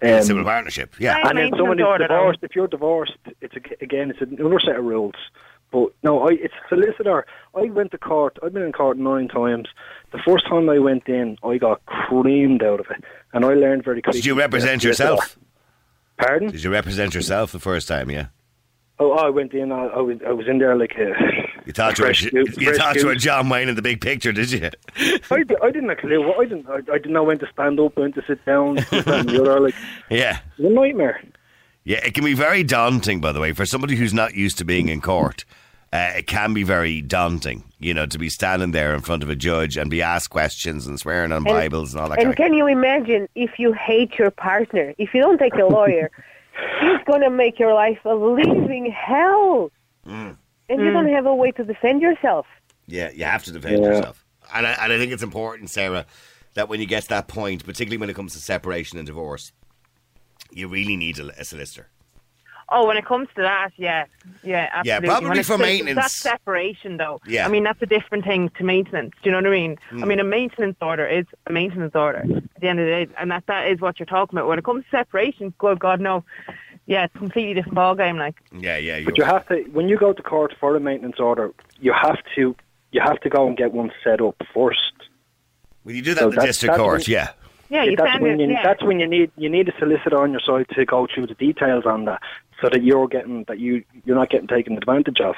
[0.02, 0.94] um, Civil partnership.
[0.98, 1.14] Yeah.
[1.14, 1.26] Right.
[1.26, 2.40] and then someone who's divorced.
[2.42, 5.14] If you're divorced, it's a, again it's another set of rules.
[5.72, 7.26] But no, I, it's solicitor.
[7.54, 8.38] I went to court.
[8.42, 9.68] I've been in court nine times.
[10.12, 13.84] The first time I went in, I got creamed out of it, and I learned
[13.84, 14.20] very quickly.
[14.20, 15.38] Did you represent yourself?
[16.18, 16.50] Pardon?
[16.50, 18.10] Did you represent yourself the first time?
[18.10, 18.26] Yeah.
[18.98, 19.72] Oh, I went in.
[19.72, 21.12] I, I was I was in there like a.
[21.66, 23.22] You thought you were, fresh you goose- fresh thought you were goose.
[23.24, 24.70] John Wayne in the big picture, did you?
[25.30, 26.32] I, di- I didn't have a clue.
[26.32, 26.68] I didn't.
[26.68, 28.74] I, I didn't know when to stand up, when to sit down.
[28.90, 29.60] this, that, the other.
[29.60, 29.74] Like
[30.08, 30.38] Yeah.
[30.58, 31.22] it was a nightmare.
[31.84, 34.64] Yeah, it can be very daunting, by the way, for somebody who's not used to
[34.64, 35.44] being in court.
[35.92, 39.30] Uh, it can be very daunting, you know, to be standing there in front of
[39.30, 42.30] a judge and be asked questions and swearing on Bibles and all that And kind
[42.32, 44.94] of can you imagine if you hate your partner?
[44.98, 46.10] If you don't take a lawyer,
[46.80, 49.70] he's going to make your life a living hell.
[50.06, 50.36] Mm.
[50.68, 52.46] And you don't have a way to defend yourself.
[52.86, 53.90] Yeah, you have to defend Yeah.
[53.90, 54.24] yourself.
[54.54, 56.06] And I, and I think it's important, Sarah,
[56.54, 59.52] that when you get to that point, particularly when it comes to separation and divorce,
[60.50, 61.88] you really need a, a solicitor.
[62.68, 64.06] Oh, when it comes to that, yeah,
[64.42, 65.08] yeah, absolutely.
[65.08, 65.96] Yeah, probably for maintenance.
[65.96, 67.20] That's separation, though.
[67.24, 67.46] Yeah.
[67.46, 69.12] I mean, that's a different thing to maintenance.
[69.22, 69.78] Do you know what I mean?
[69.92, 70.08] I hmm.
[70.08, 73.30] mean, a maintenance order is a maintenance order at the end of the day, and
[73.30, 74.48] that that is what you're talking about.
[74.48, 76.24] When it comes to separation, good God, no.
[76.86, 78.16] Yeah, it's a completely different ballgame.
[78.18, 79.00] Like, Yeah, yeah.
[79.04, 82.18] But you have to when you go to court for a maintenance order, you have
[82.36, 82.56] to
[82.92, 84.92] you have to go and get one set up first.
[85.82, 87.30] when you do that So in the that's- district that's court, when- yeah.
[87.68, 88.48] yeah, you that's send when it.
[88.48, 88.62] you yeah.
[88.62, 91.34] that's when you need you need a solicitor on your side to go through the
[91.34, 92.22] details on that,
[92.60, 95.34] so that you're getting that you you're not getting taken advantage of,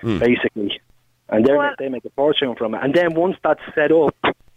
[0.00, 0.18] Hmm.
[0.18, 0.80] basically.
[1.28, 2.80] And they Well- they make a fortune from it.
[2.82, 4.14] And then once that's set up,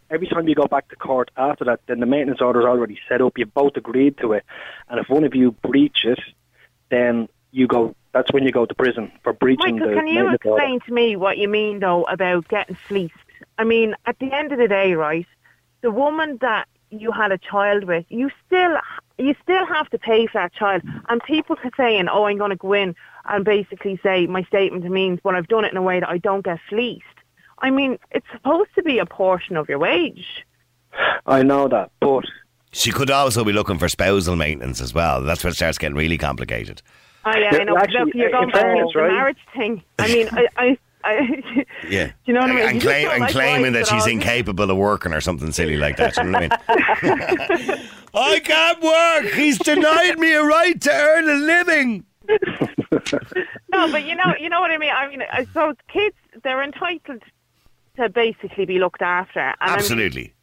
[0.09, 2.99] every time you go back to court after that, then the maintenance order is already
[3.07, 3.37] set up.
[3.37, 4.43] You've both agreed to it,
[4.89, 6.19] and if one of you breach it,
[6.89, 7.95] then you go.
[8.13, 10.57] That's when you go to prison for breaching Michael, the can you maintenance order.
[10.63, 13.13] explain to me what you mean though about getting fleeced?
[13.59, 15.27] I mean, at the end of the day, right,
[15.81, 18.77] the woman that you had a child with, you still
[19.17, 20.83] you still have to pay for that child.
[21.09, 22.95] And people are saying, "Oh, I'm going to go in
[23.25, 26.17] and basically say my statement means, but I've done it in a way that I
[26.17, 27.03] don't get fleeced."
[27.59, 30.45] I mean, it's supposed to be a portion of your wage.
[31.25, 32.25] I know that, but
[32.71, 35.21] She could also be looking for spousal maintenance as well.
[35.21, 36.81] That's where it starts getting really complicated.
[37.25, 37.73] Oh yeah, Yeah, I know.
[37.73, 39.83] well, but look, you're going back fairness, into the marriage thing.
[39.99, 42.07] I mean, I, I, I Yeah.
[42.07, 42.69] Do you know what I mean?
[42.69, 44.09] And, claim, and like claiming that she's all.
[44.09, 46.17] incapable of working or something silly like that.
[46.17, 47.79] You know what I mean?
[48.13, 49.33] I can't work.
[49.33, 52.05] He's denied me a right to earn a living.
[53.71, 54.91] No, but you know, you know what I mean.
[54.91, 55.21] I mean,
[55.53, 57.21] so kids they're entitled
[57.97, 59.39] to basically be looked after.
[59.39, 60.33] And I mean- Absolutely.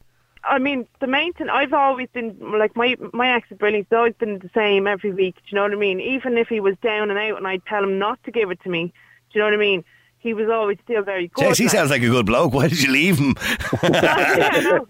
[0.47, 1.49] I mean, the maintenance.
[1.51, 3.87] I've always been like my my ex is brilliant.
[3.89, 5.35] He's always been the same every week.
[5.37, 5.99] Do you know what I mean?
[5.99, 8.61] Even if he was down and out, and I'd tell him not to give it
[8.61, 8.93] to me.
[9.33, 9.83] Do you know what I mean?
[10.25, 11.55] He was always still very good.
[11.55, 12.51] He sounds like a good bloke.
[12.51, 13.35] Why did you leave him?
[13.83, 14.79] yeah,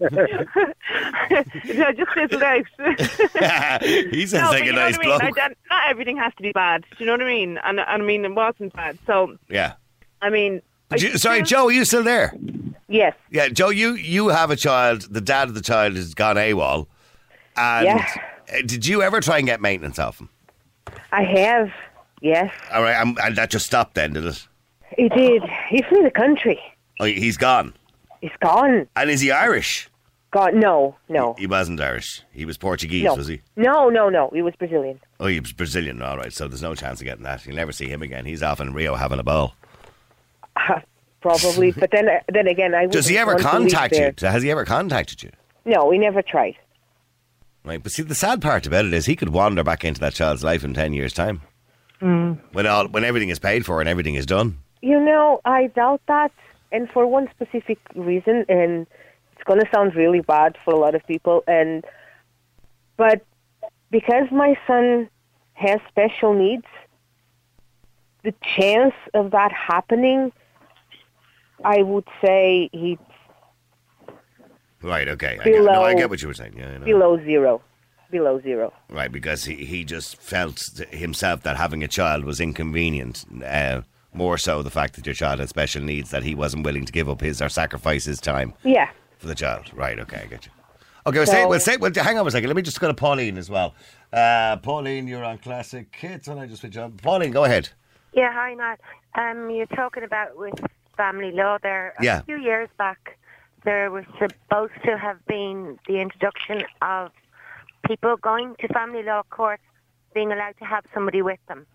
[1.74, 1.92] no.
[1.92, 2.64] just his out.
[3.84, 5.18] he sounds no, like a nice I mean?
[5.18, 5.36] Bloke.
[5.36, 6.86] don't- everything has to be bad.
[6.96, 7.58] Do you know what I mean?
[7.64, 8.98] And, and I mean, it wasn't bad.
[9.06, 9.74] So, Yeah.
[10.22, 10.62] I mean.
[10.90, 12.32] I you- sorry, Joe, are you still there?
[12.88, 13.14] Yes.
[13.30, 15.02] Yeah, Joe, you, you have a child.
[15.02, 16.86] The dad of the child has gone AWOL.
[17.58, 18.06] And Yeah.
[18.54, 20.30] uh, did you ever try and get maintenance off him?
[21.12, 21.70] I have.
[22.22, 22.50] Yes.
[22.72, 24.48] All right, and that just stopped then, did it?
[24.96, 25.42] He did.
[25.68, 26.58] He's from the country.
[27.00, 27.74] Oh, he's gone.
[28.20, 28.88] He's gone.
[28.96, 29.88] And is he Irish?
[30.30, 30.58] Gone.
[30.58, 31.34] No, no.
[31.38, 32.22] He wasn't Irish.
[32.32, 33.14] He was Portuguese, no.
[33.14, 33.42] was he?
[33.56, 34.30] No, no, no.
[34.32, 35.00] He was Brazilian.
[35.20, 36.02] Oh, he was Brazilian.
[36.02, 37.46] All right, so there's no chance of getting that.
[37.46, 38.24] You'll never see him again.
[38.24, 39.54] He's off in Rio having a ball.
[41.20, 41.72] Probably.
[41.76, 44.28] but then then again, I Does he ever wouldn't want to live contact you?
[44.28, 45.30] Has he ever contacted you?
[45.64, 46.56] No, he never tried.
[47.64, 50.14] Right, but see, the sad part about it is he could wander back into that
[50.14, 51.42] child's life in ten years' time.
[52.00, 52.38] Mm.
[52.52, 54.58] When all when everything is paid for and everything is done.
[54.86, 56.30] You know, I doubt that,
[56.70, 58.86] and for one specific reason, and
[59.32, 61.84] it's going to sound really bad for a lot of people, and
[62.96, 63.24] but
[63.90, 65.10] because my son
[65.54, 66.68] has special needs,
[68.22, 70.30] the chance of that happening,
[71.64, 72.96] I would say he
[74.82, 75.08] Right.
[75.08, 75.36] Okay.
[75.40, 76.54] I get, no, I Below- get what you were saying.
[76.56, 76.78] Yeah.
[76.78, 77.60] Below zero,
[78.12, 78.72] below zero.
[78.88, 83.24] Right, because he, he just felt himself that having a child was inconvenient.
[83.44, 83.80] Uh,
[84.16, 86.92] more so the fact that your child had special needs that he wasn't willing to
[86.92, 88.90] give up his or sacrifice his time Yeah.
[89.18, 89.70] for the child.
[89.74, 90.52] Right, okay, I get you.
[91.06, 92.48] Okay, we'll say, we'll say, well, hang on a second.
[92.48, 93.74] Let me just go to Pauline as well.
[94.12, 96.92] Uh, Pauline, you're on Classic Kids, and I just switch on.
[96.92, 97.68] Pauline, go ahead.
[98.12, 98.80] Yeah, hi, Matt.
[99.14, 100.54] Um, you're talking about with
[100.96, 101.94] family law there.
[102.00, 102.20] Yeah.
[102.20, 103.18] A few years back,
[103.64, 107.10] there was supposed to have been the introduction of
[107.86, 109.62] people going to family law courts
[110.14, 111.66] being allowed to have somebody with them.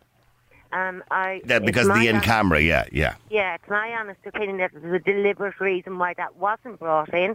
[0.74, 3.16] Um, I Yeah, because the in camera, yeah, yeah.
[3.30, 7.32] Yeah, it's my honest opinion that there's a deliberate reason why that wasn't brought in.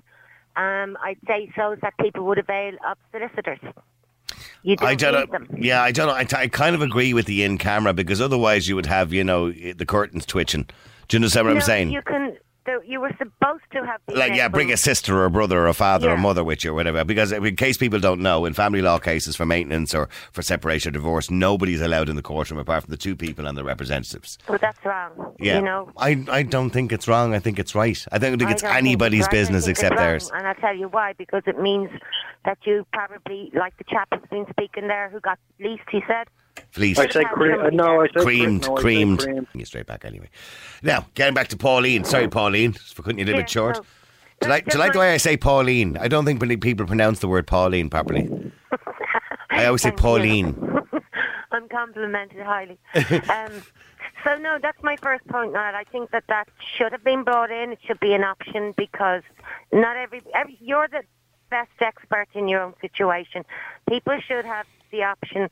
[0.57, 3.59] Um, I'd say so is that people would avail of solicitors.
[4.63, 5.27] You don't I don't know.
[5.27, 5.49] them.
[5.59, 6.15] Yeah, I don't know.
[6.15, 9.13] I, t- I kind of agree with the in camera because otherwise you would have,
[9.13, 10.67] you know, the curtains twitching.
[11.09, 11.91] Do you understand what I'm saying?
[11.91, 12.37] You can.
[12.67, 14.01] The- You were supposed to have.
[14.09, 16.65] like yeah, bring a sister or a brother or a father or a mother with
[16.65, 17.05] you or whatever.
[17.05, 20.91] Because in case people don't know, in family law cases for maintenance or for separation
[20.91, 24.37] or divorce, nobody's allowed in the courtroom apart from the two people and the representatives.
[24.49, 25.35] Well, that's wrong.
[25.39, 25.91] Yeah, You know.
[25.97, 27.35] I I don't think it's wrong.
[27.35, 27.99] I think it's right.
[28.13, 30.31] I don't think I it's don't think anybody's it's business think except theirs.
[30.35, 31.15] And I'll tell you why.
[31.15, 31.91] Because it means
[32.45, 36.29] that you probably, like the chap who's been speaking there, who got least, he said.
[36.77, 36.99] Please.
[36.99, 37.59] I say cream.
[37.59, 39.19] uh, No, I say creamed, no, I say creamed.
[39.21, 39.47] cream.
[39.55, 40.29] You straight back anyway.
[40.83, 42.05] Now, getting back to Pauline.
[42.05, 43.77] Sorry, Pauline, for cutting you a little bit short.
[43.77, 43.83] no.
[44.41, 45.97] Do you like, do like the way I say Pauline?
[45.97, 48.53] I don't think many people pronounce the word Pauline properly.
[49.51, 50.55] I always say Pauline.
[51.51, 52.79] I'm complimented highly.
[52.95, 53.63] um,
[54.23, 55.55] so no, that's my first point.
[55.55, 57.73] Now, I think that that should have been brought in.
[57.73, 59.23] It should be an option because
[59.73, 61.05] not every, every you're the
[61.49, 63.47] best expert in your own situation.
[63.89, 65.49] People should have the option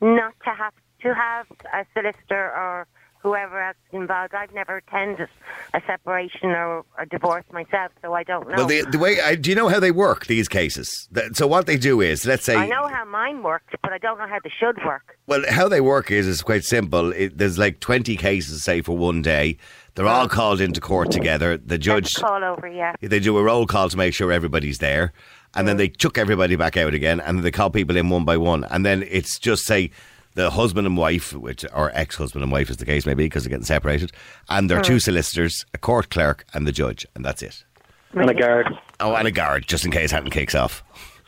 [0.00, 2.86] not to have to have a solicitor or
[3.24, 4.34] whoever else involved.
[4.34, 5.28] I've never attended
[5.72, 8.56] a separation or a divorce myself, so I don't know.
[8.58, 11.08] Well, the, the way I, do you know how they work these cases?
[11.10, 13.98] That- So what they do is, let's say, I know how mine works, but I
[13.98, 15.16] don't know how they should work.
[15.26, 17.12] well, how they work is is quite simple.
[17.12, 19.56] It, there's like twenty cases, say, for one day.
[19.94, 20.30] They're all mm.
[20.30, 21.56] called into court together.
[21.56, 22.94] The judge call over, yeah.
[23.00, 25.12] they do a roll call to make sure everybody's there,
[25.54, 28.36] and then they chuck everybody back out again, and they call people in one by
[28.36, 29.90] one, and then it's just say
[30.34, 33.44] the husband and wife, which or ex-husband and wife, as the case may be, because
[33.44, 34.12] they're getting separated,
[34.48, 37.64] and their two solicitors, a court clerk, and the judge, and that's it.
[38.12, 38.68] And a guard.
[39.00, 40.82] Oh, and a guard, just in case Hatton kicks off.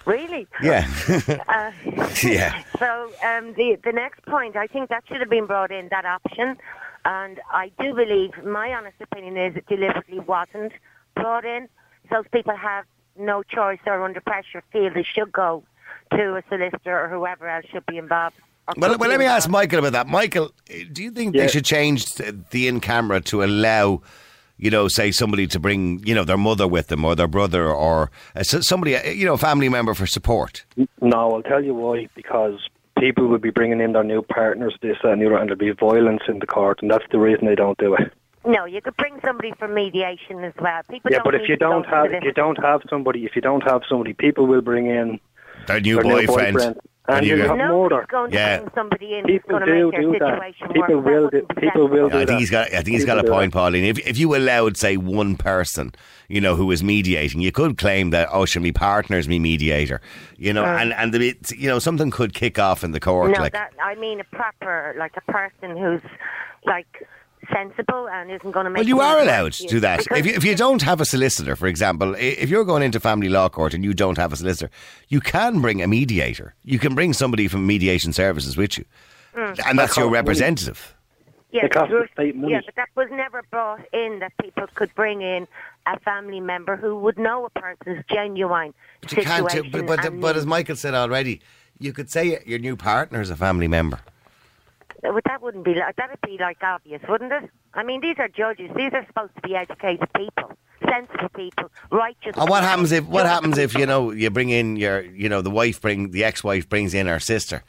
[0.05, 0.47] Really?
[0.63, 0.87] Yeah,
[1.49, 1.73] Uh,
[2.23, 2.63] yeah.
[2.79, 6.05] So um, the the next point, I think that should have been brought in that
[6.05, 6.57] option,
[7.05, 10.73] and I do believe my honest opinion is it deliberately wasn't
[11.15, 11.69] brought in.
[12.09, 12.85] So people have
[13.19, 15.63] no choice or under pressure feel they should go
[16.13, 18.37] to a solicitor or whoever else should be involved.
[18.77, 19.49] Well, well, let me ask.
[19.49, 20.09] Michael about that.
[20.09, 20.51] Michael,
[20.93, 21.43] do you think Yeah.
[21.43, 24.03] they should change the in camera to allow,
[24.57, 27.69] you know, say somebody to bring, you know, their mother with them or their brother
[27.69, 30.65] or uh, somebody, uh, you know, family member for support?
[31.01, 32.09] No, I'll tell you why.
[32.17, 32.59] Because
[32.99, 35.59] people will be bringing in their new partners, this, that, and the other, and there'll
[35.59, 38.13] be violence in the court, and that's the reason they don't do it.
[38.47, 40.83] No, you could bring somebody for mediation as well.
[40.89, 43.43] People yeah, don't but if you don't have, if you don't have somebody, if you
[43.43, 45.19] don't have somebody, people will bring in
[45.67, 46.55] Their new their boyfriend.
[46.57, 48.07] new boyfriend, And and you you'll go- have Nobody's murder.
[48.09, 48.57] going to Yeah.
[48.59, 50.75] bring somebody in People who's going to do make their do that.
[50.75, 51.05] People worse.
[51.05, 51.61] will That do.
[51.61, 52.17] People will sensible.
[52.17, 52.39] I think that.
[52.39, 52.67] he's got.
[52.69, 53.59] I think he's got a point, that.
[53.59, 53.85] Pauline.
[53.85, 55.93] If if you allowed, say, one person,
[56.29, 60.01] you know, who was mediating, you could claim that oh, should me partner's me mediator,
[60.37, 63.33] you know, and and the, bit- you know something could kick off in the court,
[63.33, 66.03] No, like that I mean a proper, like a person who's
[66.65, 67.07] like
[67.53, 68.81] sensible and isn't going to make.
[68.81, 70.07] Well, you are allowed to do that.
[70.11, 73.29] If you, if you don't have a solicitor, for example, if you're going into family
[73.29, 74.71] law court and you don't have a solicitor,
[75.09, 76.55] you can bring a mediator.
[76.65, 78.85] You can bring somebody from mediation services with you,
[79.37, 79.59] Mm.
[79.69, 80.95] and that's your representative.
[81.53, 82.53] yeah, It costs but- the state money.
[82.55, 85.47] yeah, but that was never brought in that people could bring in
[85.87, 89.51] a family member who would know a person's genuine But you can't.
[89.51, 89.71] situation.
[89.71, 90.45] But but, but as.
[90.47, 91.41] Michael said already,
[91.79, 94.01] you could say your new partner is a family member.
[95.13, 97.51] But that wouldn't be like that'd be like obvious, wouldn't it?
[97.75, 98.71] I mean, these are judges.
[98.77, 100.53] These are supposed to be educated people,
[100.89, 102.37] sensible people, righteous.
[102.37, 105.43] And what happens if what happens if you know you bring in your you know
[105.43, 107.63] the wife bring the ex-wife brings in her sister,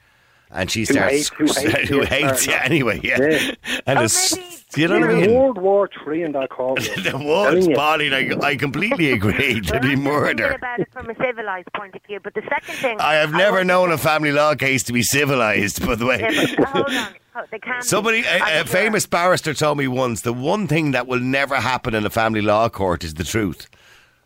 [0.52, 3.52] and she Who starts hates- who hates who your hates you anyway, yeah, Yeah.
[3.88, 5.34] and Oh, it's maybe- you know what I mean.
[5.34, 6.88] World War Three in that courtroom.
[7.04, 7.73] The Telling words, you.
[7.76, 9.32] Pauline, I, I completely agree.
[9.32, 10.52] Well, There'd be I'm just thinking murder.
[10.52, 12.19] about it from a civilized point of view.
[12.21, 15.04] But the second thing, I have never want- known a family law case to be
[15.04, 16.56] civilised, by the Yeah, way.
[16.58, 17.80] but hold on, Oh, they can.
[17.80, 17.86] be.
[17.86, 21.93] Somebody, a, a famous barrister told me once the one thing that will never happen
[21.93, 23.69] in a family law court is the truth.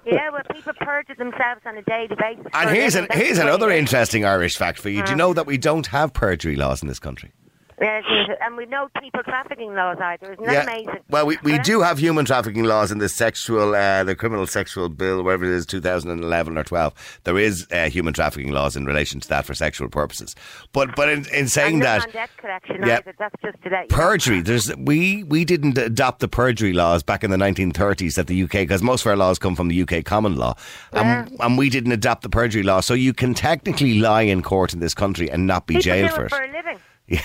[0.06, 2.46] Yeah, well, people perjure themselves on a daily basis.
[2.54, 4.96] And here's an, here's another interesting Irish fact for you.
[4.96, 5.16] Do you uh-huh.
[5.16, 7.32] know that we don't have perjury laws in this country?
[7.78, 10.32] And we know people trafficking laws either.
[10.32, 11.00] Isn't that amazing?
[11.10, 14.46] Well, we, we But do have human trafficking laws in the sexual, uh, the criminal
[14.46, 17.20] sexual bill, whatever it is, 2011 or 12.
[17.24, 20.34] There is uh, human trafficking laws in relation to that for sexual purposes.
[20.72, 22.96] But but in, in saying that, none on debt collection Yeah.
[22.98, 23.14] either.
[23.18, 23.84] That's just to know.
[23.88, 24.40] perjury.
[24.40, 28.52] There's we we didn't adopt the perjury laws back in the 1930s that the UK
[28.52, 30.54] because most of our laws come from the UK common law,
[30.92, 32.80] and, and we didn't adopt the perjury law.
[32.80, 36.10] So you can technically lie in court in this country and not be People jailed
[36.12, 36.78] for it for a living.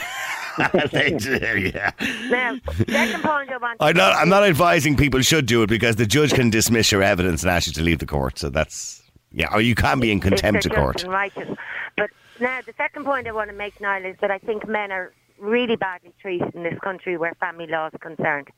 [0.91, 1.91] They do, yeah.
[2.29, 2.57] Now,
[2.89, 3.79] second point I want.
[3.79, 4.15] to I'm not.
[4.15, 7.51] I'm not advising people should do it because the judge can dismiss your evidence and
[7.51, 8.39] ask you to leave the court.
[8.39, 9.53] So that's yeah.
[9.53, 11.03] Or you can be in contempt of court.
[11.03, 11.49] righteous.
[11.95, 12.09] But
[12.39, 15.13] now, the second point I want to make, Niall, is that I think men are
[15.39, 18.49] really badly treated in this country where family law is concerned.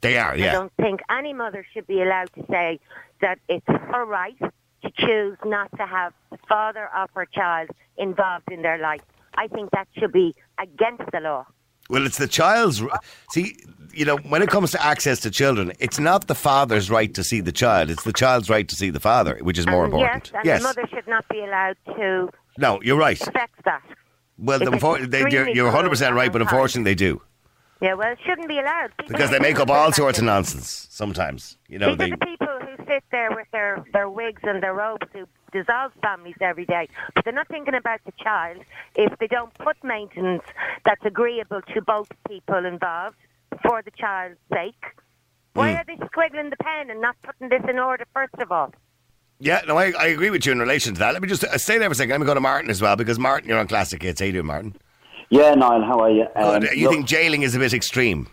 [0.00, 0.36] They are.
[0.36, 0.50] Yeah.
[0.50, 2.80] I don't think any mother should be allowed to say
[3.20, 8.50] that it's her right to choose not to have the father of her child involved
[8.50, 9.02] in their life.
[9.42, 11.46] I think that should be against the law.
[11.90, 12.82] Well, it's the child's.
[13.30, 13.56] See,
[13.94, 17.22] you know, when it comes to access to children, it's not the father's right to
[17.24, 19.92] see the child; it's the child's right to see the father, which is more And
[19.94, 20.32] important.
[20.44, 23.20] Yes, and the mother should not be allowed to No, you're right.
[23.20, 23.82] affect that.
[24.38, 27.22] Well, unfor- they, you're, you're 100 percent right, but unfortunately, they do
[27.80, 28.90] Yeah, well, it shouldn't be allowed.
[28.98, 30.86] People because they make up all sorts of nonsense.
[30.90, 32.04] Sometimes, you know, These they.
[32.12, 35.92] are the people who sit there with their, their wigs and their robes who dissolve
[36.02, 36.88] families every day.
[37.14, 38.58] But they're not thinking about the child
[38.94, 40.42] if they don't put maintenance
[40.84, 43.16] that's agreeable to both people involved
[43.62, 44.82] for the child's sake.
[45.54, 45.76] Why Hmm.
[45.78, 48.72] are they squiggling the pen and not putting this in order, first of all?
[49.40, 51.12] Yeah, no, I, I agree with you in relation to that.
[51.12, 52.10] Let me just uh, stay there for a second.
[52.10, 54.20] Let me go to Martin as well because Martin, you're on Classic Hits.
[54.20, 54.74] How you doing, Martin?
[55.30, 56.26] Yeah, Niall, how are you?
[56.36, 56.72] Um, Good.
[56.76, 58.28] You look, think jailing is a bit extreme?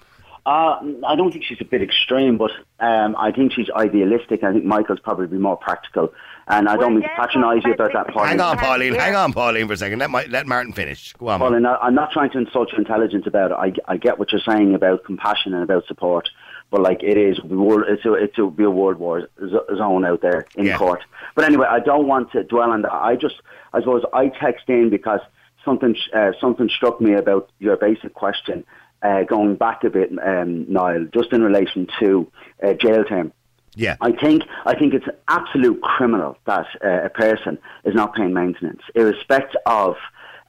[0.46, 4.43] Uh, I don't think she's a bit extreme, but um, I think she's idealistic.
[4.43, 6.14] I think Michael's probably more practical.
[6.48, 8.30] And I don't mean to patronise you about that, hang Pauline.
[8.30, 8.93] Hang on, Pauline.
[8.93, 9.98] Hang on, Pauline, for a second.
[9.98, 11.14] Let, my, let Martin finish.
[11.14, 11.39] Go on.
[11.39, 13.58] Pauline, I- I'm not trying to insult your intelligence about it.
[13.88, 16.30] I, I get what you're saying about compassion and about support,
[16.70, 19.28] but like it is, we will- it's a, it's a, be a world war
[19.76, 20.78] zone out there in Yeah.
[20.78, 21.02] court.
[21.34, 22.93] But anyway, I don't want to dwell on that.
[22.93, 23.41] I just,
[23.74, 25.22] I suppose, I text in because
[25.64, 28.64] something uh, something struck me about your basic question.
[29.02, 32.32] Uh, going back a bit, um, Niall, just in relation to
[32.64, 33.32] uh, jail term.
[33.76, 33.98] Yeah.
[34.02, 38.82] I think I think it's absolute criminal that uh, a person is not paying maintenance,
[38.96, 39.96] irrespective of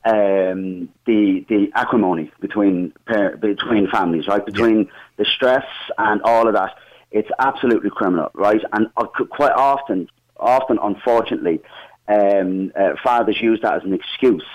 [0.05, 4.45] um, the the acrimony between par- between families, right?
[4.47, 5.67] Between the stress
[5.99, 6.77] and all of that,
[7.11, 8.63] it's absolutely criminal, right?
[8.73, 11.61] And uh, quite often, often, unfortunately,
[12.09, 14.47] um, uh, fathers use that as an excuse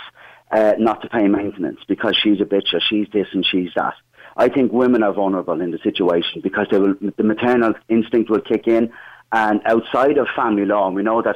[0.51, 3.95] uh, not to pay maintenance because she's a bitch or she's this and she's that.
[4.37, 8.41] I think women are vulnerable in the situation because they will, the maternal instinct will
[8.41, 8.91] kick in,
[9.31, 11.35] and outside of family law, and we know that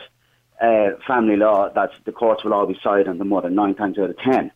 [0.61, 4.09] uh, family law, that the courts will always side on the mother nine times out
[4.09, 4.51] of ten,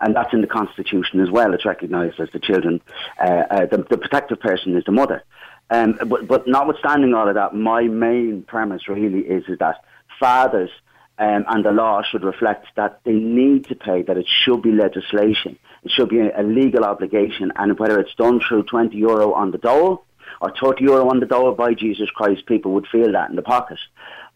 [0.00, 1.54] and that's in the constitution as well.
[1.54, 2.80] It's recognised as the children,
[3.20, 5.22] uh, uh, the, the protective person is the mother.
[5.70, 9.84] Um, but, but notwithstanding all of that, my main premise really is, is that
[10.18, 10.70] fathers
[11.18, 14.70] um, and the law should reflect that they need to pay, that it should be
[14.70, 15.58] legislation.
[15.82, 19.58] It should be a, legal obligation, and whether it's done through 20 euro on the
[19.58, 20.04] dole
[20.40, 23.42] or 30 euro on the dole, by Jesus Christ, people would feel that in the
[23.42, 23.78] pocket.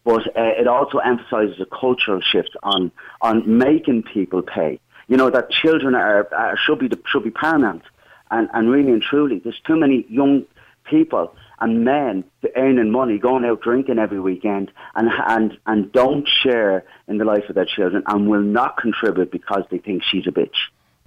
[0.03, 4.79] But uh, it also emphasises a cultural shift on, on making people pay.
[5.07, 7.83] You know, that children are, are should, be, the, should be paramount.
[8.31, 10.45] And, and really and truly, there's too many young
[10.83, 12.23] people and men
[12.55, 17.43] earning money, going out drinking every weekend, and and and don't share in the life
[17.49, 20.55] of their children, and will not contribute because they think she's a bitch.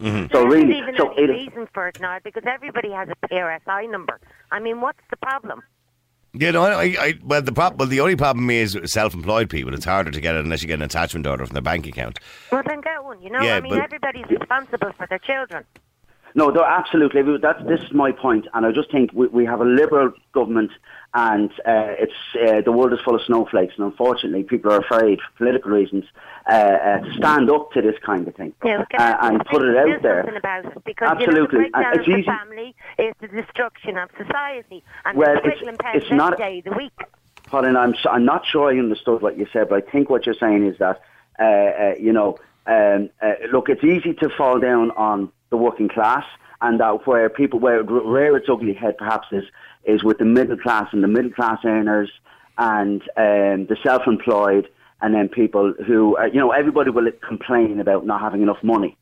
[0.01, 0.33] Mm-hmm.
[0.33, 3.09] So there really, isn't even so any it, reason for it now because everybody has
[3.09, 4.21] a PRSI number.
[4.51, 5.63] I mean, what's the problem?
[6.39, 9.73] You know, I, I, well, the prob- well, the only problem is self-employed people.
[9.73, 12.19] It's harder to get it unless you get an attachment order from their bank account.
[12.53, 13.23] Well, then get one.
[13.23, 15.65] You know, Yeah, I mean, but- everybody's responsible for their children.
[16.37, 17.23] No, no, absolutely.
[17.39, 20.71] That's this is my point, and I just think we, we have a liberal government,
[21.15, 22.13] and uh, it's
[22.47, 26.05] uh, the world is full of snowflakes, and unfortunately, people are afraid, for political reasons,
[26.47, 29.79] uh, uh, to stand up to this kind of thing Yeah, uh, and put it
[29.79, 30.21] out there.
[30.37, 31.65] about it because Absolutely.
[31.65, 35.79] you know, the it's easy- family is the destruction of society, and Well, the it's-
[35.95, 36.93] it's not- day of the week.
[37.51, 40.35] Colin, I'm I'm not sure I understood what you said, but I think what you're
[40.35, 41.01] saying is that
[41.39, 42.37] uh, uh, you know,
[42.67, 46.25] um, uh, look, it's easy to fall down on the working class,
[46.61, 49.45] and that where people where it rear its ugly head perhaps is
[49.85, 52.11] is with the middle class and the middle class earners
[52.59, 54.67] and um, the self-employed,
[55.03, 58.97] and then people who are, you know everybody will complain about not having enough money.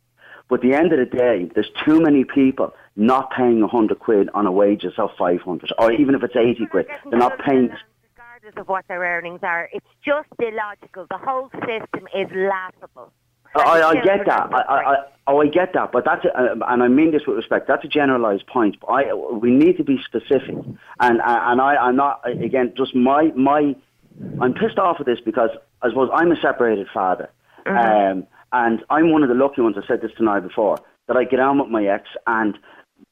[0.48, 3.98] But at the end of the day, there's too many people not paying a hundred
[3.98, 7.38] quid on a wages of five hundred, or even if it's eighty quid, they're not
[7.38, 7.70] paying.
[8.16, 9.70] regardless of what their earnings are.
[9.72, 11.06] It's just illogical.
[11.08, 13.12] The whole system is laughable.
[13.54, 14.52] I, I get that.
[14.52, 14.96] I, I, I,
[15.26, 15.92] oh, I get that.
[15.92, 17.68] But that's, a, uh, and I mean this with respect.
[17.68, 18.76] That's a generalised point.
[18.80, 20.56] But I, we need to be specific.
[21.00, 22.74] And and I, I'm not again.
[22.76, 23.76] Just my my.
[24.40, 25.50] I'm pissed off at this because
[25.82, 27.30] I suppose I'm a separated father,
[27.66, 29.76] um, and I'm one of the lucky ones.
[29.76, 30.78] I said this tonight before
[31.08, 32.56] that I get on with my ex, and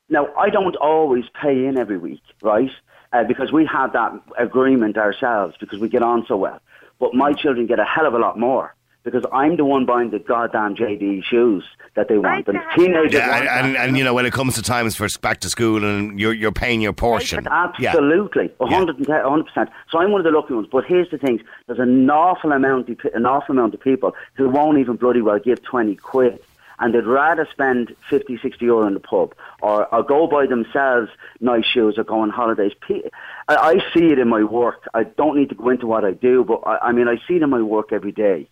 [0.09, 2.71] now I don't always pay in every week, right?
[3.13, 6.61] Uh, because we have that agreement ourselves because we get on so well.
[7.01, 10.11] But my children get a hell of a lot more because I'm the one buying
[10.11, 12.47] the goddamn JD shoes that they want.
[12.49, 15.09] And teenagers Yeah, want and, and, and you know when it comes to times for
[15.21, 17.47] back to school and you're you're paying your portion.
[17.51, 19.71] Absolutely, a hundred and ten- a hundred percent.
[19.91, 20.69] So I'm one of the lucky ones.
[20.71, 24.49] But here's the thing: there's an awful amount, of, an awful amount of people who
[24.49, 26.39] won't even bloody well give twenty quid,
[26.79, 31.11] and they'd rather spend 50, 60 euro in the pub, or, or go buy themselves
[31.41, 32.73] nice shoes, or go on holidays.
[32.91, 34.89] I, I see it in my work.
[34.95, 37.37] I don't need to go into what I do, but I, I mean, I see
[37.37, 38.49] it in my work every day,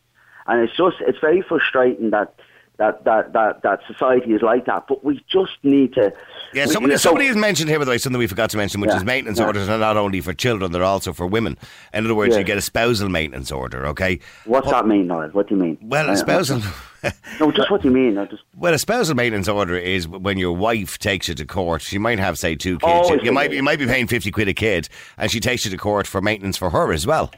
[0.50, 2.34] and it's just it's very frustrating that.
[2.78, 6.14] That, that, that, that society is like that, but we just need to.
[6.54, 8.56] Yeah, we- somebody, so- somebody has mentioned here, by the way, something we forgot to
[8.56, 9.44] mention, which Yeah, is maintenance yeah.
[9.48, 11.58] orders are not only for children, they're also for women.
[11.92, 12.38] In other words, Yeah.
[12.38, 14.18] you get a spousal maintenance order, okay?
[14.46, 15.28] What's that mean, Niall?
[15.32, 15.76] What do you mean?
[15.82, 16.62] Well, Uh, a spousal.
[17.38, 18.16] No, just what do you mean?
[18.16, 21.82] I just Well, a spousal maintenance order is when your wife takes you to court.
[21.82, 23.08] She might have, say, two kids.
[23.10, 24.88] Oh, you, you might you might be paying fifty quid a kid,
[25.18, 27.30] and she takes you to court for maintenance for her as well.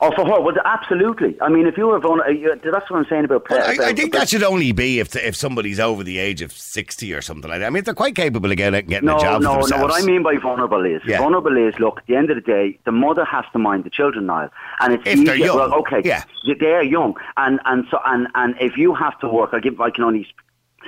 [0.00, 1.36] Oh, for her, well, absolutely.
[1.40, 3.48] I mean, if you were vulnerable, that's what I'm saying about.
[3.48, 6.52] Well, I, I think that should only be if if somebody's over the age of
[6.52, 7.66] sixty or something like that.
[7.66, 9.60] I mean, they're quite capable of getting, getting No, a job no, no.
[9.60, 9.82] themselves.
[9.82, 11.18] What I mean by vulnerable is Yeah.
[11.18, 11.98] vulnerable is look.
[11.98, 14.94] At the end of the day, the mother has to mind the children now, and
[14.94, 16.24] it's If they're young, Well, okay, yeah.
[16.60, 19.90] they're young, and and so and and if you have to work, I give I
[19.90, 20.26] can only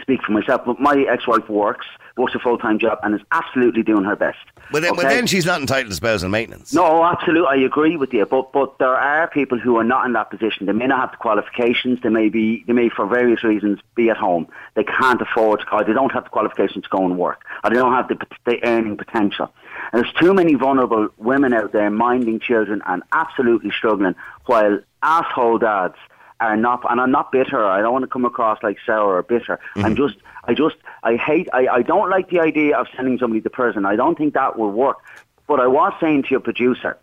[0.03, 1.87] speak for myself, but my ex-wife works
[2.19, 4.39] works a full time job, and is absolutely doing her best.
[4.71, 6.73] But then, but then she's not entitled to spousal maintenance.
[6.73, 8.27] No, absolutely, I agree with you.
[8.27, 10.67] But but there are people who are not in that position.
[10.67, 12.01] They may not have the qualifications.
[12.03, 14.49] They may be they may for various reasons be at home.
[14.75, 17.77] They can't afford, or they don't have the qualifications to go and work, or they
[17.77, 19.53] don't have the, the earning potential.
[19.93, 24.15] And there's too many vulnerable women out there minding children and absolutely struggling,
[24.47, 25.97] while asshole dads
[26.41, 26.85] are not.
[26.91, 27.65] And I'm not bitter.
[27.65, 29.59] I don't want to come across like sour or bitter.
[29.77, 30.17] I'm just.
[30.45, 30.77] I just.
[31.03, 31.49] I hate.
[31.53, 33.85] I, I don't like the idea of sending somebody to prison.
[33.85, 34.99] I don't think that will work.
[35.47, 36.99] But I was saying to your producer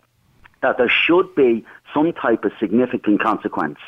[0.60, 3.78] that there should be some type of significant consequence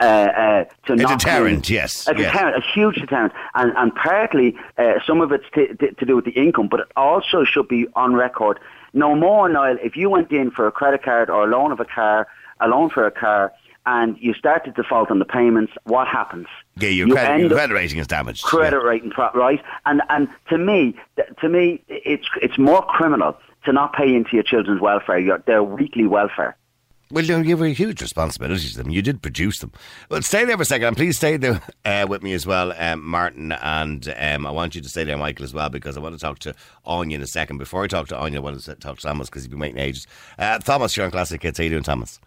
[0.00, 2.32] uh, uh, to A not deterrent, yes, a yes.
[2.32, 6.16] deterrent, a huge deterrent, and and partly uh, some of it's to, to, to do
[6.16, 8.58] with the income, but it also should be on record.
[8.92, 9.78] No more, Niall.
[9.82, 12.26] If you went in for a credit card or a loan of a car,
[12.60, 13.52] a loan for a car,
[13.86, 16.46] and you start to default on the payments, what happens?
[16.76, 18.42] Yeah, your, You credit, end your credit rating is damaged.
[18.44, 18.88] credit Yeah.
[18.88, 19.60] rating, pro- right?
[19.86, 20.94] And and to me,
[21.40, 25.62] to me, it's it's more criminal to not pay into your children's welfare, your, their
[25.62, 26.56] weekly welfare.
[27.12, 28.88] Well, you have a huge responsibility to them.
[28.88, 29.70] You did produce them.
[30.08, 32.72] Well, stay there for a second, and please stay there uh, with me as well,
[32.78, 33.52] um, Martin.
[33.52, 36.18] And um, I want you to stay there, Michael, as well, because I want to
[36.18, 36.54] talk to
[36.86, 37.58] Anya in a second.
[37.58, 39.78] Before I talk to Anya, I want to talk to Thomas because he's been waiting
[39.78, 40.06] ages.
[40.38, 41.58] Uh, Thomas, you're on Classic Hits.
[41.58, 42.18] How you doing, Thomas?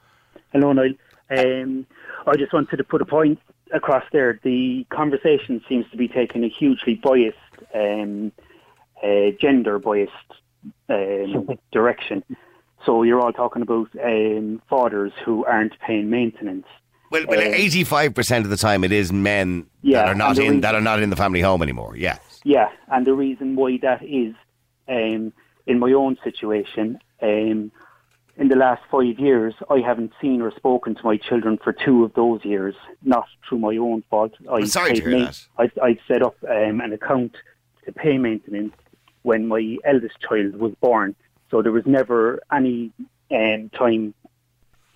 [0.53, 0.93] Hello, Niall.
[1.29, 1.85] Um,
[2.27, 3.39] I just wanted to put a point
[3.73, 4.39] across there.
[4.43, 7.37] The conversation seems to be taking a hugely biased,
[7.73, 8.31] um,
[9.03, 10.11] uh, gender biased
[10.89, 12.23] um, direction.
[12.85, 16.67] So you're all talking about um, fathers who aren't paying maintenance.
[17.11, 20.37] Well, well, Uh, eighty-five percent of the time, it is men Yeah, that are not
[20.37, 21.95] in reason- that are not in the family home anymore.
[21.95, 24.35] Yeah, Yeah, and the reason why that is,
[24.87, 25.31] um,
[25.65, 27.71] in my own situation, um,
[28.37, 32.03] in the last five years, I haven't seen or spoken to my children for two
[32.03, 34.33] of those years, not through my own fault.
[34.49, 35.41] I I'm sorry to hear that.
[35.57, 37.35] I, I set up um, an account
[37.85, 38.73] to pay maintenance
[39.21, 41.15] when my eldest child was born,
[41.49, 42.91] so there was never any
[43.31, 44.13] um, time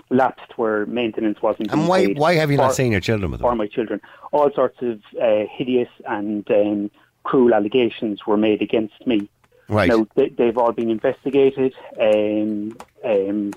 [0.10, 1.72] lapsed where maintenance wasn't.
[1.72, 3.58] and why why have you not seen your children with for them?
[3.60, 4.02] my children.
[4.32, 6.92] All sorts of uh, hideous and um,
[7.24, 9.30] cruel allegations were made against me.
[9.70, 9.90] Right.
[9.90, 11.74] Now they, they've all been investigated.
[12.02, 13.54] Um, um,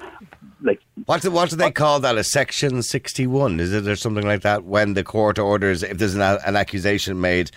[0.60, 2.16] like What do, what do they call that?
[2.16, 3.58] A section sixty-one?
[3.58, 4.64] Is it or something like that?
[4.64, 7.50] When the court orders, if there's an, an accusation made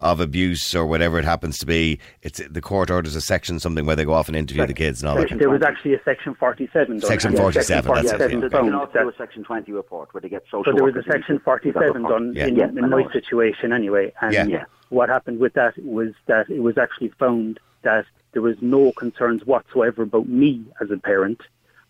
[0.00, 3.84] of abuse or whatever it happens to be, it's the court orders a section something
[3.86, 5.38] where they go off and interview the kids and all that.
[5.38, 6.98] there was actually a section forty-seven.
[6.98, 7.08] done.
[7.08, 8.48] Section Yeah, 47, that's it, Section yeah.
[8.48, 10.96] They can 47 also a Section 20 report where they get social So there was
[10.96, 12.46] a section 47 to done Yeah.
[12.46, 14.12] in, Yeah, in my situation anyway.
[14.22, 14.44] And Yeah.
[14.46, 14.64] Yeah.
[14.88, 19.44] what happened with that was that it was actually found that there was no concerns
[19.44, 21.40] whatsoever about me as a parent,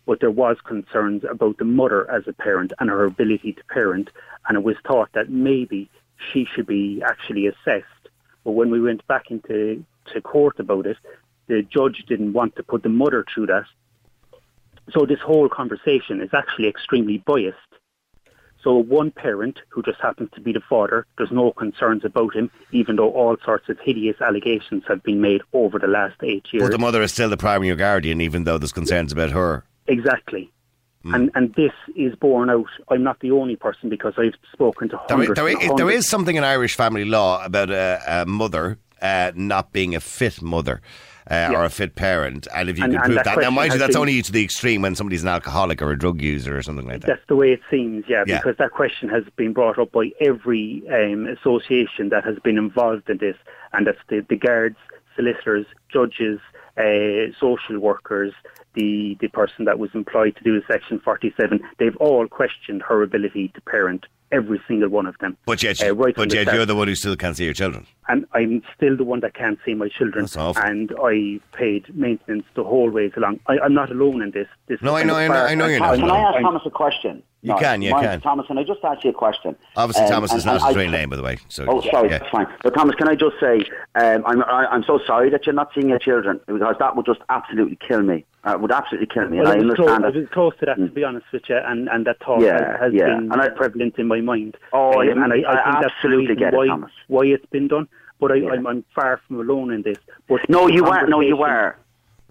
[0.05, 4.09] but there was concerns about the mother as a parent and her ability to parent.
[4.47, 5.89] And it was thought that maybe
[6.31, 7.85] she should be actually assessed.
[8.43, 10.97] But when we went back into to court about it,
[11.47, 13.65] the judge didn't want to put the mother through that.
[14.91, 17.57] So this whole conversation is actually extremely biased.
[18.63, 22.51] So one parent who just happens to be the father, there's no concerns about him,
[22.71, 26.63] even though all sorts of hideous allegations have been made over the last eight years.
[26.63, 29.63] But the mother is still the primary guardian, even though there's concerns about her.
[29.87, 30.51] exactly.
[31.03, 31.15] Hmm.
[31.15, 32.67] And and this is borne out.
[32.89, 35.33] I'm not the only person because I've spoken to hundreds.
[35.33, 35.97] there, and is, hundreds.
[35.97, 40.41] is something in Irish family law about a, a mother uh, not being a fit
[40.41, 40.81] mother.
[41.31, 43.71] Uh, Or a fit parent, and if you And- can prove that that, now mind
[43.71, 46.57] you, that's been- only to the extreme when somebody's an alcoholic or a drug user
[46.57, 47.07] or something like that.
[47.07, 48.39] That's the way it seems, yeah, Yeah.
[48.39, 53.09] because that question has been brought up by every um, association that has been involved
[53.09, 53.37] in this,
[53.71, 54.75] and that's the, the guards,
[55.15, 56.39] solicitors, judges,
[56.77, 58.33] uh, social workers,
[58.73, 61.61] the, the person that was employed to do the Section 47.
[61.79, 65.37] They've all questioned her ability to parent, every single one of them.
[65.45, 66.57] But yet, Uh, right but the yet start.
[66.57, 67.85] you're the one who still can't see your children.
[68.07, 70.23] and I'm still the one that can't see my children.
[70.25, 70.61] That's awful.
[70.63, 73.39] And I paid maintenance the whole ways along.
[73.47, 74.47] I, I'm not alone in this.
[74.67, 75.97] this No, I know, I know, I know you're not.
[75.97, 76.17] Can not.
[76.19, 77.23] I ask Thomas a question?
[77.43, 78.21] You can, you Mine- can.
[78.21, 79.55] Thomas, can I just ask you a question?
[79.75, 81.37] Obviously, Um, Thomas and- is not and his real name, by the way.
[81.47, 82.19] So, Oh, sorry, yeah.
[82.19, 82.47] that's fine.
[82.63, 83.63] But Thomas, can I just say,
[83.95, 87.05] um, I'm I, I'm so sorry that you're not seeing your children because that would
[87.05, 88.25] just absolutely kill me.
[88.43, 89.37] Uh, would absolutely kill me.
[89.37, 91.43] Well, and I was, close, understand I was close to that, to be honest with
[91.47, 93.05] you, and, and that thought Yeah, has, has yeah.
[93.05, 94.57] been And I- prevalent in my mind.
[94.73, 96.91] Oh, Um, and I, I, I think that's the absolutely get it, why, Thomas.
[97.07, 97.87] why it's been done.
[98.19, 98.49] But I, Yeah.
[98.53, 99.97] I'm, I'm far from alone in this.
[100.27, 101.07] But No, you weren't.
[101.09, 101.75] No, you were.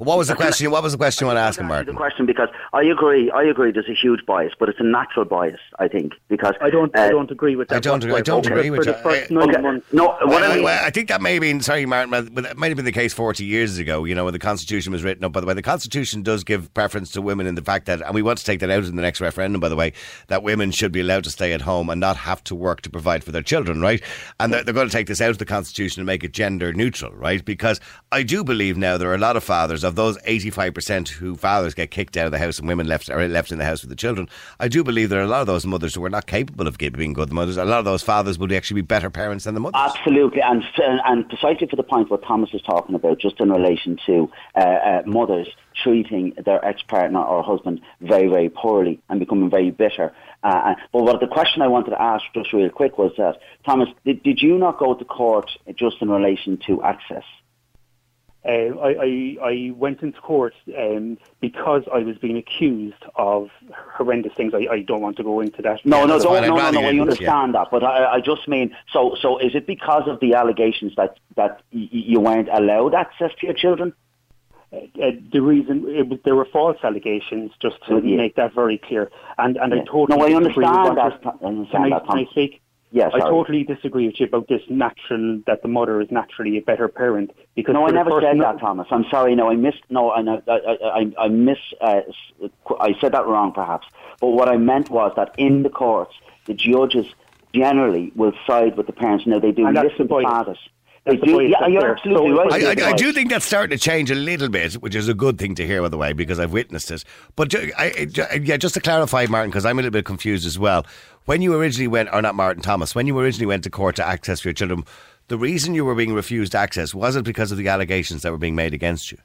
[0.00, 0.70] What was the question?
[0.70, 3.42] What was the question you want to ask him, The question because I agree, I
[3.42, 3.70] agree.
[3.70, 6.96] There's a huge bias, but it's a natural bias, I think, because I don't.
[6.96, 7.76] I uh, don't agree with that.
[7.76, 9.20] I don't- I don't agree the- with for you.
[9.20, 9.86] I- nine Okay, months.
[9.92, 12.44] no, what Well, I mean, well, I think that may have been sorry, Martin, but
[12.44, 14.06] that might have been the case forty years ago.
[14.06, 15.32] You know, when the Constitution was written up.
[15.32, 18.14] By the way, the Constitution does give preference to women in the fact that, and
[18.14, 19.60] we want to take that out in the next referendum.
[19.60, 19.92] By the way,
[20.28, 22.90] that women should be allowed to stay at home and not have to work to
[22.90, 24.02] provide for their children, right?
[24.38, 26.72] And they're, they're going to take this out of the Constitution and make it gender
[26.72, 27.44] neutral, right?
[27.44, 27.80] Because
[28.10, 31.36] I do believe now there are a lot of fathers of those eighty-five percent who
[31.36, 33.82] fathers get kicked out of the house and women left are left in the house
[33.82, 34.28] with the children.
[34.58, 36.78] I do believe there are a lot of those mothers who are not capable of
[36.78, 37.56] being good mothers.
[37.56, 39.80] A lot of those fathers would actually be better parents than the mothers.
[39.96, 40.62] Absolutely, and
[41.04, 44.60] and precisely for the point what Thomas is talking about, just in relation to uh,
[44.60, 45.48] uh, mothers
[45.82, 50.12] treating their ex-partner or husband very, very poorly and becoming very bitter.
[50.42, 53.88] Uh, but what the question I wanted to ask just real quick was that Thomas,
[54.04, 57.24] did, did you not go to court just in relation to access?
[58.42, 63.50] Uh, I, I, I went into court um, because I was being accused of
[63.98, 64.54] horrendous things.
[64.54, 65.84] I, I don't want to go into that.
[65.84, 66.48] No, no, that's don't, fine.
[66.48, 66.80] No, no, no.
[66.90, 69.14] you I understand that, but I, I just mean so.
[69.20, 73.46] So, is it because of the allegations that that y- you weren't allowed access to
[73.46, 73.92] your children?
[74.72, 78.16] Uh, the reason it was, there were false allegations, just to Yeah.
[78.16, 79.10] make that very clear.
[79.36, 79.82] And and Yeah.
[79.82, 81.22] I totally No, I understand that.
[81.42, 82.62] understand Can I, that, can I speak?
[82.92, 86.60] Yes, I totally disagree with you about this natural that the mother is naturally a
[86.60, 88.88] better parent because No, I never said no- that, Thomas.
[88.90, 89.34] I'm sorry.
[89.36, 89.82] No, I missed.
[89.90, 91.58] No, I, I, I, I miss.
[91.80, 92.00] Uh,
[92.80, 93.86] I said that wrong, perhaps.
[94.20, 96.14] But what I meant was that in the courts,
[96.46, 97.06] the judges
[97.54, 99.24] generally will side with the parents.
[99.24, 100.58] Now they do And listen to fathers.
[101.06, 101.40] They That's the do.
[101.42, 102.80] Yeah, you're absolutely So right.
[102.80, 105.14] I, I, I do think that's starting to change a little bit, which is a
[105.14, 107.04] good thing to hear, by the way, because I've witnessed it.
[107.36, 110.58] But I, I- yeah, just to clarify, Martin, because I'm a little bit confused as
[110.58, 110.86] well.
[111.24, 114.06] When you originally went, or not Martin Thomas, when you originally went to court to
[114.06, 114.84] access for your children,
[115.28, 118.38] the reason you were being refused access was it because of the allegations that were
[118.38, 119.18] being made against you?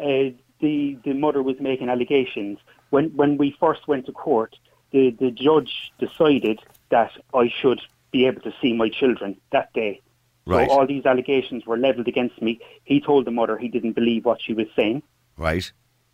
[0.00, 0.30] uh,
[0.60, 2.58] the the mother was making allegations.
[2.90, 4.56] When when we first went to court,
[4.90, 6.60] the the judge decided
[6.90, 7.80] that I should
[8.10, 10.00] be able to see my children that day.
[10.46, 10.68] Right.
[10.68, 12.60] So all these allegations were levelled against me.
[12.84, 15.02] He told the mother he didn't believe what she was saying.
[15.36, 15.70] Right?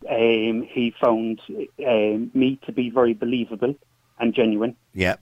[0.09, 1.41] Um, he found
[1.85, 3.75] um, me to be very believable
[4.19, 5.15] and genuine, Yeah.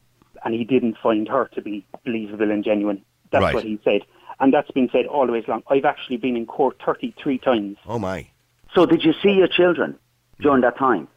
[0.46, 3.04] and he didn't find her to be believable and genuine.
[3.32, 3.56] That's Right.
[3.56, 4.02] what he said,
[4.40, 5.64] and that's been said all the way along.
[5.70, 7.78] I've actually been in court 33 times.
[7.88, 8.28] Oh, my.
[8.76, 9.98] So did you see your children
[10.40, 11.08] during that time?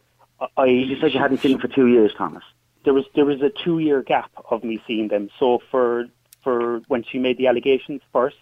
[0.57, 2.43] I, You said you hadn't seen them for two years, Thomas.
[2.83, 5.29] there was there was a two year gap of me seeing them.
[5.39, 6.05] So for
[6.43, 8.37] for when she made the allegations first,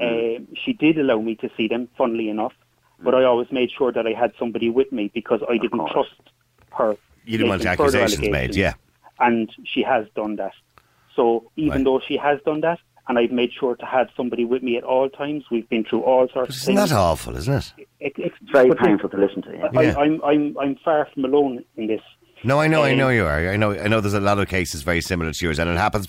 [0.00, 0.36] Mm.
[0.38, 1.86] um, she did allow me to see them.
[1.98, 2.54] Funnily enough,
[3.04, 5.92] but I always made sure that I had somebody with me because I didn't course.
[5.92, 6.20] trust
[6.78, 6.96] her.
[7.26, 8.56] You didn't want making further accusations made, allegations.
[8.56, 8.74] yeah.
[9.20, 10.54] and she has done that.
[11.14, 11.84] So even Right.
[11.84, 14.82] though she has done that, and I've made sure to have somebody with me at
[14.84, 16.90] all times, we've been through all sorts But of isn't things.
[16.90, 17.72] that awful, isn't it?
[17.78, 19.52] It- it's It's very painful to listen to.
[19.56, 19.68] Yeah.
[19.76, 19.98] I, Yeah.
[19.98, 22.00] I'm I'm I'm far from alone in this.
[22.44, 23.48] No, I know, I Um, know you are.
[23.50, 24.00] I know, I know.
[24.00, 26.08] There's a lot of cases very similar to yours, and it happens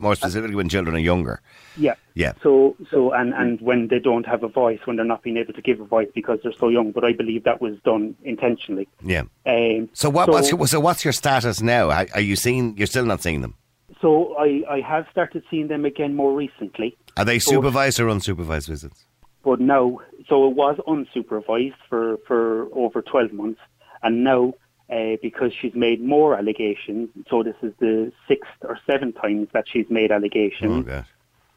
[0.00, 1.40] more specifically when children are younger.
[1.76, 1.94] Yeah.
[2.14, 2.32] Yeah.
[2.42, 5.54] So, so, and, and when they don't have a voice, when they're not being able
[5.54, 8.86] to give a voice because they're so young, but I believe that was done intentionally.
[9.02, 9.22] Yeah.
[9.46, 10.26] Um, So what?
[10.26, 11.90] So- what's your, so what's your status now?
[11.90, 12.76] Are are you seeing?
[12.76, 13.54] You're still not seeing them.
[14.00, 18.66] so I, I have started seeing them again more recently, Are they supervised or unsupervised
[18.68, 19.04] visits?
[19.44, 19.98] but now,
[20.28, 23.60] so it was unsupervised for, for over 12 months,
[24.02, 24.54] and now,
[24.92, 29.64] uh, because she's made more allegations, so this is the sixth or seventh times that
[29.66, 31.06] she's made Oh allegations, God.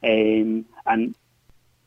[0.03, 1.15] um, and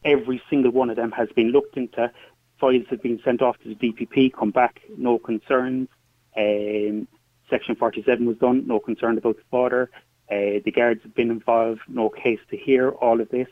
[0.04, 2.12] every single one of them has been looked into.
[2.60, 5.88] Files have been sent off to the DPP, come back, no concerns.
[6.36, 7.08] Um,
[7.48, 9.90] Section 47 was done, no concern about the father.
[10.30, 13.48] Uh, the guards have been involved, no case to hear, all of this.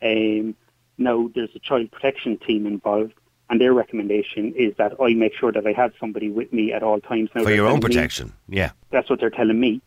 [0.00, 0.54] Um,
[0.96, 3.14] now there's a child protection team involved,
[3.52, 6.82] and their recommendation is that I make sure that I have somebody with me at
[6.82, 7.28] all times.
[7.34, 8.32] Now For your own telling me- protection.
[8.48, 8.70] Yeah.
[8.90, 9.82] that's what they're telling me.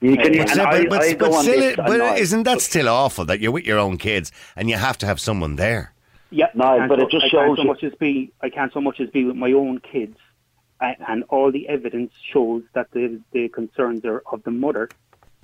[0.00, 2.18] You can, But and Still- I, but, but, I but on still, this but annoyed.
[2.20, 5.18] isn't that still awful that you're with your own kids and you have to have
[5.20, 5.92] someone there?
[6.30, 8.32] Yeah, No, I can't but it so- just I can't shows so much as be
[8.40, 10.16] I can't so much as be with my own kids,
[10.80, 14.88] and, and all the evidence shows that the the concerns are of the mother.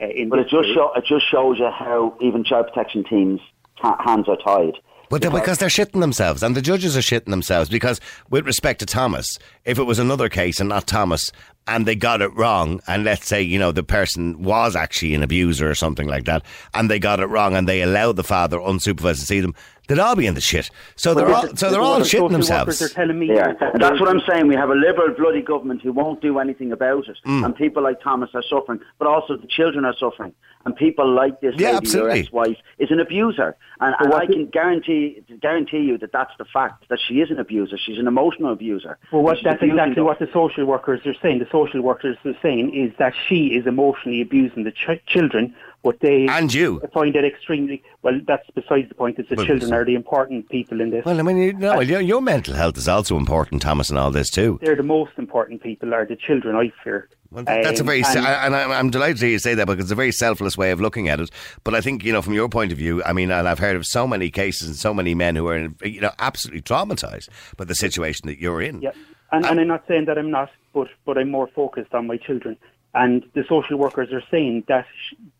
[0.00, 3.40] Uh, in But it just show, it just shows you how even child protection teams
[3.82, 4.76] hands are tied.
[5.08, 7.68] But they- because they're shitting themselves, and the judges are shitting themselves.
[7.70, 8.00] Because,
[8.30, 11.30] with respect to Thomas, if it was another case and not Thomas,
[11.66, 15.22] and they got it wrong, and let's say, you know, the person was actually an
[15.22, 16.44] abuser or something like that,
[16.74, 19.54] and they got it wrong and they allowed the father unsupervised to see them,
[19.88, 20.70] they'd all be in the shit.
[20.96, 22.80] So they're all, so they're all the shitting themselves.
[22.80, 24.46] workers are telling me Yeah, is that's what I'm saying.
[24.48, 27.44] We have a liberal, bloody government who won't do anything about it, Mm.
[27.44, 30.32] and people like Thomas are suffering, but also the children are suffering,
[30.64, 32.10] and people like this Yeah, lady, absolutely.
[32.18, 36.44] your ex-wife, is an abuser, and, and I can guarantee guarantee you that that's the
[36.46, 37.76] fact that she is an abuser.
[37.78, 38.98] She's an emotional abuser.
[39.12, 40.04] Well, what, that's exactly them.
[40.04, 41.38] what the social workers are saying.
[41.40, 46.00] The social workers are saying is that she is emotionally abusing the ch- children, but
[46.00, 46.68] they And you.
[46.92, 48.18] find it extremely well.
[48.30, 49.18] That's besides the point.
[49.18, 51.04] Is the Well, children are the important people in this.
[51.04, 54.10] Well, I mean, you know, your, your mental health is also important, Thomas, and all
[54.10, 54.58] this too.
[54.62, 55.94] They're the most important people.
[55.94, 56.56] Are the children?
[56.56, 57.08] I fear.
[57.32, 59.66] Well, th- that's a Um, very, and- and I'm delighted to hear you say that
[59.66, 61.30] because it's a very selfless way of looking at it.
[61.64, 63.76] But I think, you know, from your point of view, I mean, and I've heard
[63.76, 67.64] of so many cases and so many men who are, you know, absolutely traumatized by
[67.64, 68.80] the situation that you're in.
[68.82, 68.90] Yeah,
[69.32, 72.18] and, and I'm not saying that I'm not, but but I'm more focused on my
[72.18, 72.56] children.
[72.94, 74.86] And the social workers are saying that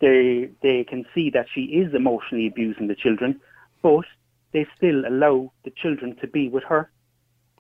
[0.01, 3.41] they they can see that she is emotionally abusing the children,
[3.83, 4.07] but
[4.53, 6.91] they still allow the children to be with her.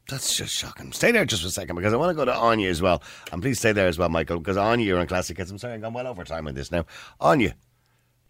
[0.09, 0.93] That's just shocking.
[0.93, 3.03] Stay there just for a second because I want to go to Anya as well.
[3.33, 5.51] And please stay there as well, Michael, because Anya, you're on Classic Hits.
[5.51, 6.87] I'm sorry, I've gone well over time on this now.
[7.20, 7.55] Anya,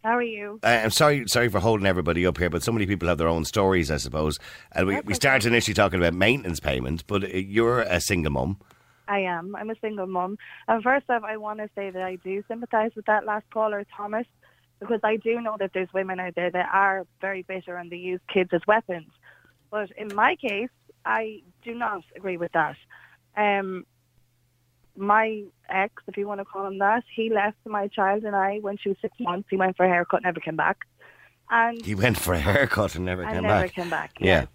[0.02, 0.58] How are you?
[0.64, 3.28] uh, I'm sorry sorry for holding everybody up here, but so many people have their
[3.28, 4.38] own stories, I suppose.
[4.72, 8.58] And we, we started initially talking about maintenance payment, but uh, you're a single mum.
[9.08, 9.54] I am.
[9.56, 10.38] I'm a single mum.
[10.68, 13.84] And first off, I want to say that I do sympathise with that last caller,
[13.96, 14.26] Thomas,
[14.80, 17.96] because I do know that there's women out there that are very bitter and they
[17.96, 19.10] use kids as weapons.
[19.70, 20.70] But in my case,
[21.04, 22.76] I do not agree with that.
[23.36, 23.86] Um,
[24.96, 28.58] my ex, if you want to call him that, he left my child and I
[28.58, 29.48] when she was six months.
[29.50, 30.78] He went for a haircut, and never came back.
[31.50, 33.74] And He went for a haircut and never I came never back.
[33.74, 34.12] came back.
[34.20, 34.46] Yeah.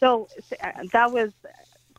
[0.00, 0.28] So
[0.62, 1.30] uh, that was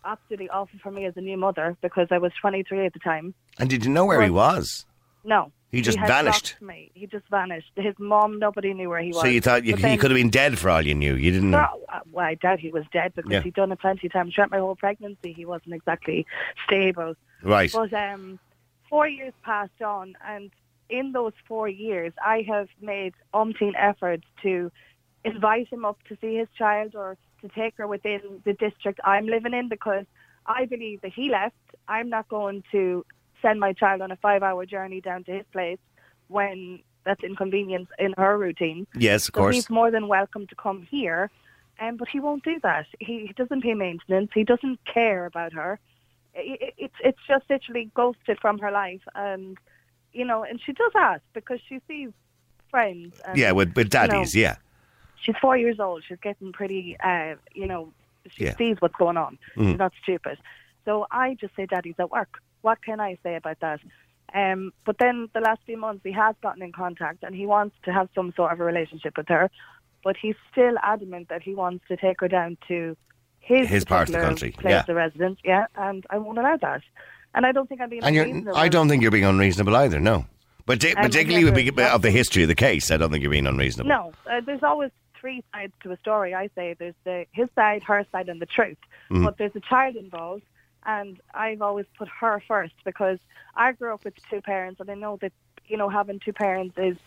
[0.06, 3.34] absolutely awful for me as a new mother because I was 23 at the time.
[3.60, 4.86] And did you know where he was?
[5.24, 5.52] No.
[5.72, 6.58] He just had vanished.
[6.62, 6.92] Me.
[6.94, 7.72] He just vanished.
[7.76, 9.22] His mom, nobody knew where he was.
[9.22, 11.16] So you thought you, But he could have been dead for all you knew.
[11.16, 11.52] You didn't.
[11.52, 13.42] No, uh, well, I doubt he was dead because Yeah.
[13.42, 14.36] he'd done it plenty of times.
[14.36, 16.26] Throughout my whole pregnancy, he wasn't exactly
[16.66, 17.14] stable.
[17.42, 17.72] Right.
[17.72, 18.38] But um,
[18.90, 20.52] four years passed on, and
[20.90, 24.72] in those four years, I have made umpteen efforts to
[25.24, 29.28] invite him up to see his child or to take her within the district I'm
[29.28, 30.06] living in because
[30.46, 31.56] I believe that he left.
[31.88, 33.06] I'm not going to
[33.42, 35.80] send my child on a five-hour journey down to his place
[36.28, 38.86] when that's inconvenience in her routine.
[38.96, 39.56] Yes, of So course.
[39.56, 41.30] he's more than welcome to come here,
[41.80, 42.86] um, but he won't do that.
[43.00, 44.30] He, he doesn't pay maintenance.
[44.34, 45.80] He doesn't care about her.
[46.36, 49.58] I- I- It's it's just literally ghosted from her life, and
[50.14, 52.10] you know, and she does ask because she sees
[52.70, 53.20] friends.
[53.26, 54.56] And, Yeah, with, with you know, daddies, yeah.
[55.22, 56.04] She's four years old.
[56.08, 57.92] She's getting pretty, uh, you know,
[58.30, 58.56] she Yeah.
[58.58, 59.38] sees what's going on.
[59.56, 59.70] Mm.
[59.72, 60.38] She's not stupid.
[60.86, 62.40] So I just say, Daddy's at work.
[62.62, 63.80] What can I say about that?
[64.34, 67.76] Um, but then the last few months, he has gotten in contact and he wants
[67.84, 69.50] to have some sort of a relationship with her.
[70.04, 72.96] But he's still adamant that he wants to take her down to
[73.40, 74.84] his, His part of the country, place yeah.
[74.88, 75.40] of residence.
[75.44, 76.82] Yeah, and I won't allow that.
[77.36, 78.58] And I don't think I'm being And unreasonable.
[78.58, 80.26] I don't think you're being unreasonable either, no.
[80.66, 83.48] But di- particularly never- of the history of the case, I don't think you're being
[83.48, 83.90] unreasonable.
[83.90, 84.92] No, uh, there's always
[85.22, 86.34] three sides to a story.
[86.34, 88.78] I say there's the his side, her side, and the truth.
[89.10, 89.24] Mhm.
[89.24, 90.44] But there's a child involved,
[90.86, 93.20] and I've always put her first because
[93.56, 95.32] I grew up with two parents, and I know that
[95.68, 96.98] you know having two parents is.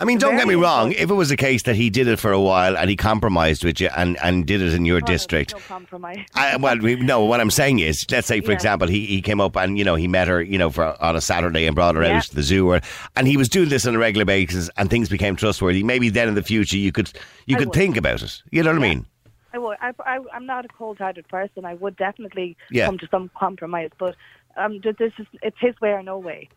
[0.00, 0.92] I mean, don't get me wrong.
[0.92, 3.64] If it was a case that he did it for a while and he compromised
[3.64, 6.24] with you and, and did it in your district, No compromise.
[6.34, 7.24] I, well, no.
[7.24, 8.56] What I'm saying is, let's say, for Yeah.
[8.56, 11.16] example, he, he came up and you know he met her, you know, for on
[11.16, 12.18] a Saturday and brought her Yeah.
[12.18, 12.80] out to the zoo, or,
[13.16, 15.82] and he was doing this on a regular basis, and things became trustworthy.
[15.82, 17.10] Maybe then in the future you could
[17.46, 17.74] you I could would.
[17.76, 18.40] think about it.
[18.52, 19.06] You know what I mean?
[19.52, 19.78] I would.
[19.80, 21.64] I, I, I'm not a cold-hearted person.
[21.64, 22.86] I would definitely Yeah.
[22.86, 24.14] come to some compromise, but
[24.56, 26.48] um, this is it's his way or no way,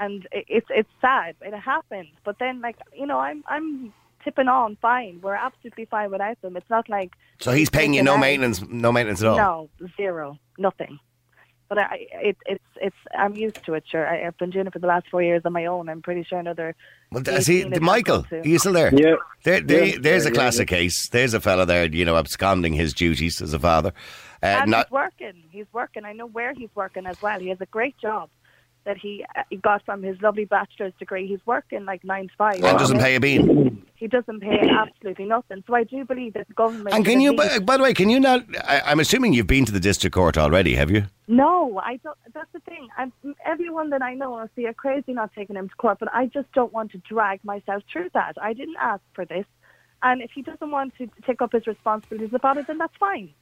[0.00, 1.36] and i- it's it's sad.
[1.42, 3.92] It happens, but then like you know, I'm I'm
[4.24, 5.20] tipping on fine.
[5.22, 6.56] We're absolutely fine without them.
[6.56, 9.36] It's not like So he's paying you no out- maintenance, no maintenance at all.
[9.36, 10.98] No, zero, nothing.
[11.70, 13.84] But I, it, it's it's I'm used to it.
[13.88, 15.88] Sure, I, I've been doing it for the last four years on my own.
[15.88, 16.74] I'm pretty sure another.
[17.12, 18.92] Well, th- see, Michael, are you still there?
[18.92, 19.14] Yeah.
[19.44, 21.08] There, there, Yeah, there's yeah, a yeah, classic case.
[21.10, 23.92] There's a fella there, you know, absconding his duties as a father.
[24.42, 25.42] Uh, and not, he's working.
[25.52, 26.04] He's working.
[26.04, 27.38] I know where he's working as well.
[27.38, 28.30] He has a great job
[28.84, 31.26] that he, uh, he got from his lovely bachelor's degree.
[31.26, 32.54] He's working like nine to five.
[32.62, 33.86] and doesn't pay a bean.
[33.94, 35.62] He doesn't pay absolutely nothing.
[35.66, 36.94] So I do believe that the government.
[36.94, 38.44] And can you, by, by the way, can you not?
[38.64, 41.04] I, I'm assuming you've been to the district court already, have you?
[41.28, 42.16] No, I don't.
[42.32, 42.88] That's the thing.
[42.96, 43.12] I'm,
[43.44, 46.26] everyone that I know will see are crazy not taking him to court, but I
[46.26, 48.36] just don't want to drag myself through that.
[48.40, 49.44] I didn't ask for this,
[50.02, 53.34] and if he doesn't want to take up his responsibilities about it, then that's fine.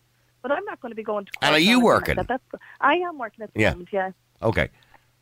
[0.43, 1.45] But I'm not going to be going to court.
[1.45, 2.17] And are you working?
[2.17, 2.41] Like that.
[2.53, 3.71] That's, I am working at the Yeah.
[3.71, 3.89] moment.
[3.93, 4.11] Yeah.
[4.43, 4.69] Okay.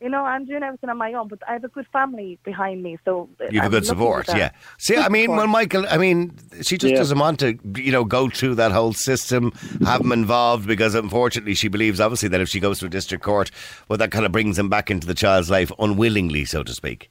[0.00, 2.82] You know, I'm doing everything on my own, but I have a good family behind
[2.82, 4.50] me, so You have I'm a good lucky support, yeah.
[4.78, 5.38] See, Good I mean, support.
[5.38, 6.98] well, Michael, I mean, she just Yeah.
[6.98, 9.52] doesn't want to, you know, go through that whole system,
[9.86, 13.24] have him involved, because unfortunately she believes, obviously, that if she goes to a district
[13.24, 13.50] court,
[13.88, 17.10] well, that kind of brings him back into the child's life unwillingly, so to speak.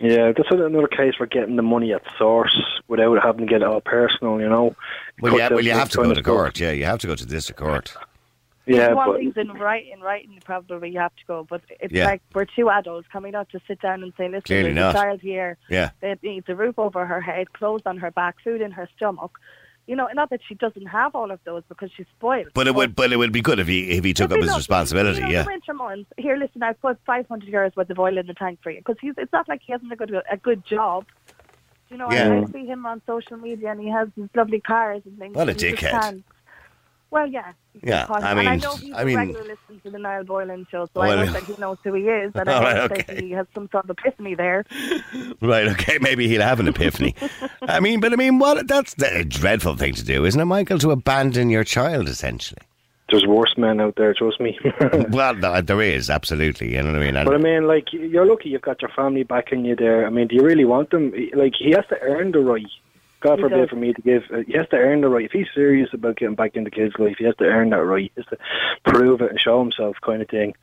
[0.00, 3.68] Yeah, that's another case for getting the money at source without having to get it
[3.68, 4.74] all personal, you know.
[5.20, 6.24] Well, yeah, well, you have to go to stuff.
[6.24, 6.58] court.
[6.58, 7.94] Yeah, you have to go to district court.
[8.66, 11.44] Yeah, you want but things in writing, writing probably you have to go.
[11.48, 12.04] But it's Yeah.
[12.06, 13.08] like we're two adults.
[13.10, 14.94] Can we not just sit down and say, listen, Clearly there's not.
[14.94, 15.90] a child here Yeah.
[16.00, 19.32] that needs a roof over her head, clothes on her back, food in her stomach.
[19.88, 22.50] You know, not that she doesn't have all of those because she's spoiled.
[22.54, 24.46] But it would, but it would be good if he if he took up his
[24.46, 24.60] lovely.
[24.60, 25.18] responsibility.
[25.22, 26.08] You know, Yeah, winter months.
[26.16, 28.96] Here, listen, I've put 500 euros worth of oil in the tank for you because
[29.00, 29.14] he's.
[29.18, 31.06] It's not like he hasn't a good a good job.
[31.90, 32.28] You know, Yeah.
[32.30, 35.34] I, I see him on social media and he has these lovely cars and things.
[35.34, 36.22] What a and he just dickhead.
[37.12, 37.52] Can't- Well, yeah.
[37.82, 38.24] Yeah, call him.
[38.24, 40.66] I and I mean- know he's I a mean- regular listener to the Niall Boylan
[40.70, 42.76] show, so Well, I know that he knows who he is, and All I right,
[42.76, 44.64] know that he has some sort of epiphany there.
[45.40, 45.68] right.
[45.68, 47.14] Okay, maybe he'll have an epiphany.
[47.62, 48.66] I mean, but I mean, what?
[48.68, 50.78] That's a dreadful thing to do, isn't it, Michael?
[50.80, 52.60] To abandon your child, essentially.
[53.10, 54.58] there's worse men out there, trust me.
[55.10, 56.72] Well, th- there is absolutely.
[56.74, 57.16] You know what I mean?
[57.16, 60.06] And- But I mean, like, you're lucky you've got your family backing you there.
[60.06, 61.12] I mean, do you really want them?
[61.34, 62.64] Like, he has to earn the right.
[63.22, 63.68] God He forbid does.
[63.70, 64.22] for me to give.
[64.32, 65.24] Uh, he has to earn the right.
[65.24, 68.10] If he's serious about getting back into kids' life, he has to earn that right.
[68.14, 68.38] He has to
[68.84, 70.54] prove it and show himself, kind of thing.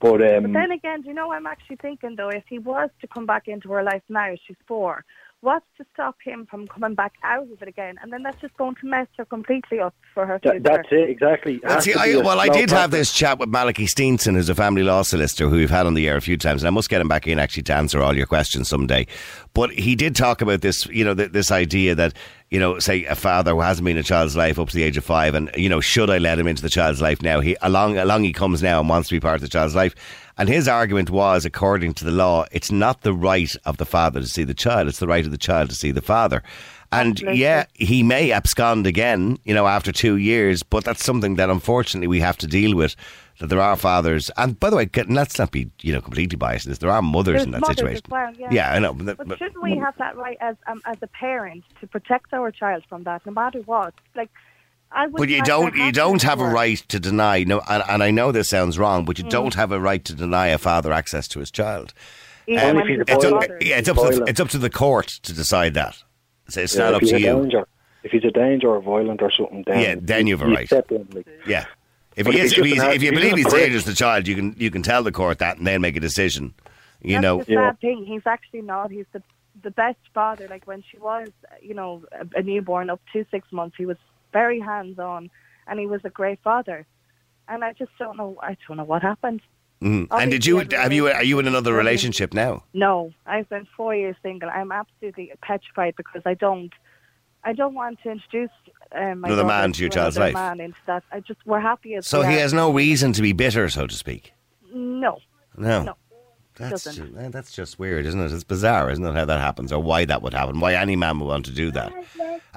[0.00, 2.30] But um, But then again, do you know what I'm actually thinking though?
[2.30, 5.04] If he was to come back into her life now, she's four.
[5.42, 7.96] What's to stop him from coming back out of it again?
[8.00, 10.60] And then that's just going to mess her completely up for her future.
[10.60, 11.56] that, that's it exactly.
[11.56, 14.48] It Well, see, I, well, I slow did have this chat with Malachy Steenson, who's
[14.48, 16.70] a family law solicitor who we've had on the air a few times, and I
[16.70, 19.04] must get him back in actually to answer all your questions someday.
[19.52, 22.14] But he did talk about this, you know, th- this idea that,
[22.50, 24.84] you know, say a father who hasn't been in a child's life up to the
[24.84, 27.40] age of five, and you know, should I let him into the child's life now?
[27.40, 29.96] He along along he comes now and wants to be part of the child's life.
[30.38, 34.20] And his argument was, according to the law, it's not the right of the father
[34.20, 36.42] to see the child; it's the right of the child to see the father.
[36.90, 41.48] And yeah, he may abscond again, you know, after two years, but that's something that
[41.48, 42.96] unfortunately we have to deal with.
[43.40, 46.66] That there are fathers, and by the way, let's not be, you know, completely biased.
[46.66, 46.78] in this.
[46.78, 48.02] There are mothers There's in that mothers situation.
[48.10, 48.48] well, yeah.
[48.52, 48.72] yeah.
[48.72, 48.92] I know.
[48.92, 52.34] But, But but- shouldn't we have that right as um, as a parent to protect
[52.34, 53.94] our child from that, no matter what?
[54.14, 54.30] Like.
[55.12, 55.74] But you don't.
[55.74, 57.44] You have don't have a right to deny.
[57.44, 59.30] No, and, and I know this sounds wrong, but you Mm.
[59.30, 61.94] don't have a right to deny a father access to his child.
[62.46, 64.40] Even Only when if he's he's a It's up, yeah, it's up to the, it's
[64.40, 66.02] up to the court to decide that.
[66.46, 67.42] It's, it's Yeah, not if up he's to a you.
[67.42, 67.68] Danger,
[68.02, 70.66] if he's a danger or violent or something, then Yeah, then you have a right.
[70.66, 71.26] step in, like.
[71.46, 71.66] Yeah.
[72.16, 73.62] If But he if is, if, he's, if you believe he's he's a prick.
[73.62, 75.96] dangerous to the child, you can you can tell the court that and then make
[75.96, 76.52] a decision.
[77.00, 77.42] You That's know.
[77.44, 77.72] the Yeah.
[77.80, 78.04] thing.
[78.04, 78.90] He's actually not.
[78.90, 79.22] He's the
[79.62, 80.46] the best father.
[80.48, 81.28] Like when she was,
[81.62, 83.96] you know, a, a newborn up to six months, he was
[84.32, 85.30] very hands on,
[85.66, 86.86] and he was a great father.
[87.48, 88.36] And I just don't know.
[88.42, 89.42] I don't know what happened.
[89.82, 90.06] Mm.
[90.12, 92.62] And did you have you are you in another relationship now?
[92.72, 94.48] No, I've been four years single.
[94.48, 96.72] I'm absolutely petrified because I don't,
[97.42, 98.50] I don't want to introduce
[98.94, 100.34] um, my Another man to your child's life.
[100.34, 101.02] Man into that.
[101.10, 102.40] I just we're happy as So he are.
[102.40, 104.32] has no reason to be bitter, so to speak.
[104.72, 105.18] no.
[105.56, 105.82] No.
[105.82, 105.96] No,
[106.56, 107.12] That's doesn't.
[107.14, 108.30] ju- eh, that's just weird, isn't it?
[108.32, 110.60] It's bizarre, isn't it, how that happens or why that would happen?
[110.60, 111.92] Why any man would want to do that?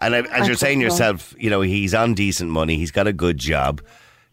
[0.01, 2.91] And I- as I you're saying don't yourself, you know, he's on decent money, he's
[2.91, 3.81] got a good job.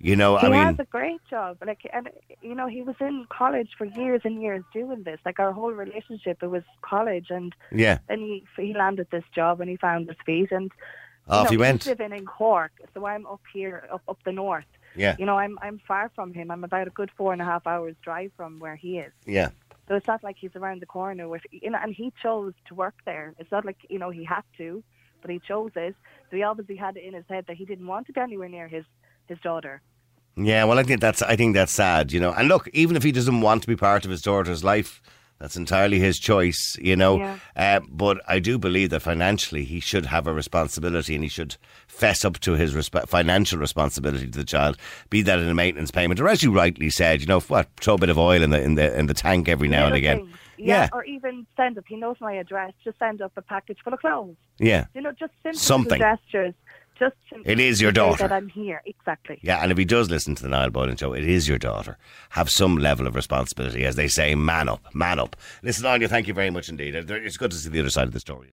[0.01, 1.59] You know, He I has a great job.
[1.65, 2.11] Like, and
[2.43, 5.21] you know, he was in college for years and years doing this.
[5.25, 9.61] Like our whole relationship, it was college, and yeah, and he he landed this job
[9.61, 10.73] and he found his feet, and
[11.29, 11.87] off know, he went.
[11.87, 14.65] Living in Cork, so I'm up here, up up the north.
[14.97, 16.51] Yeah, You know, I'm I'm far from him.
[16.51, 19.13] I'm about a good four and a half hours drive from where he is.
[19.27, 19.51] yeah.
[19.89, 22.75] So it's not like he's around the corner with you know, and he chose to
[22.75, 23.35] work there.
[23.39, 24.83] It's not like you know he had to,
[25.21, 25.95] but he chose it.
[26.31, 28.49] So he obviously had it in his head that he didn't want to be anywhere
[28.49, 28.85] near his
[29.27, 29.83] his daughter.
[30.37, 32.33] Yeah, well, I think that's I think that's sad, you know.
[32.33, 35.03] And look, even if he doesn't want to be part of his daughter's life,
[35.43, 37.19] that's entirely his choice, you know.
[37.19, 37.39] Yeah.
[37.57, 41.57] Uh, but I do believe that financially he should have a responsibility, and he should
[41.89, 44.77] fess up to his resp- financial responsibility to the child,
[45.11, 47.95] be that in a maintenance payment, or as you rightly said, you know, what throw
[47.95, 50.19] a bit of oil in the in the in the tank every now and again.
[50.19, 50.37] things.
[50.59, 50.89] Yeah.
[50.93, 51.85] Or even send up.
[51.89, 52.73] He knows my address.
[52.85, 54.37] Just send up a package full of clothes.
[54.61, 55.99] Yeah, You know, just simple Something.
[55.99, 56.55] gestures.
[57.03, 58.29] Just It is your daughter.
[58.29, 58.81] That I'm here.
[58.87, 59.39] Exactly.
[59.43, 59.59] yeah.
[59.63, 61.99] And if he does listen to the Niall Boylan show, it is your daughter.
[62.31, 64.35] Have some level of responsibility, as they say.
[64.35, 65.35] Man up, man up.
[65.63, 66.95] Listen, Anya, thank you very much indeed.
[66.95, 68.51] It's good to see the other side of the story.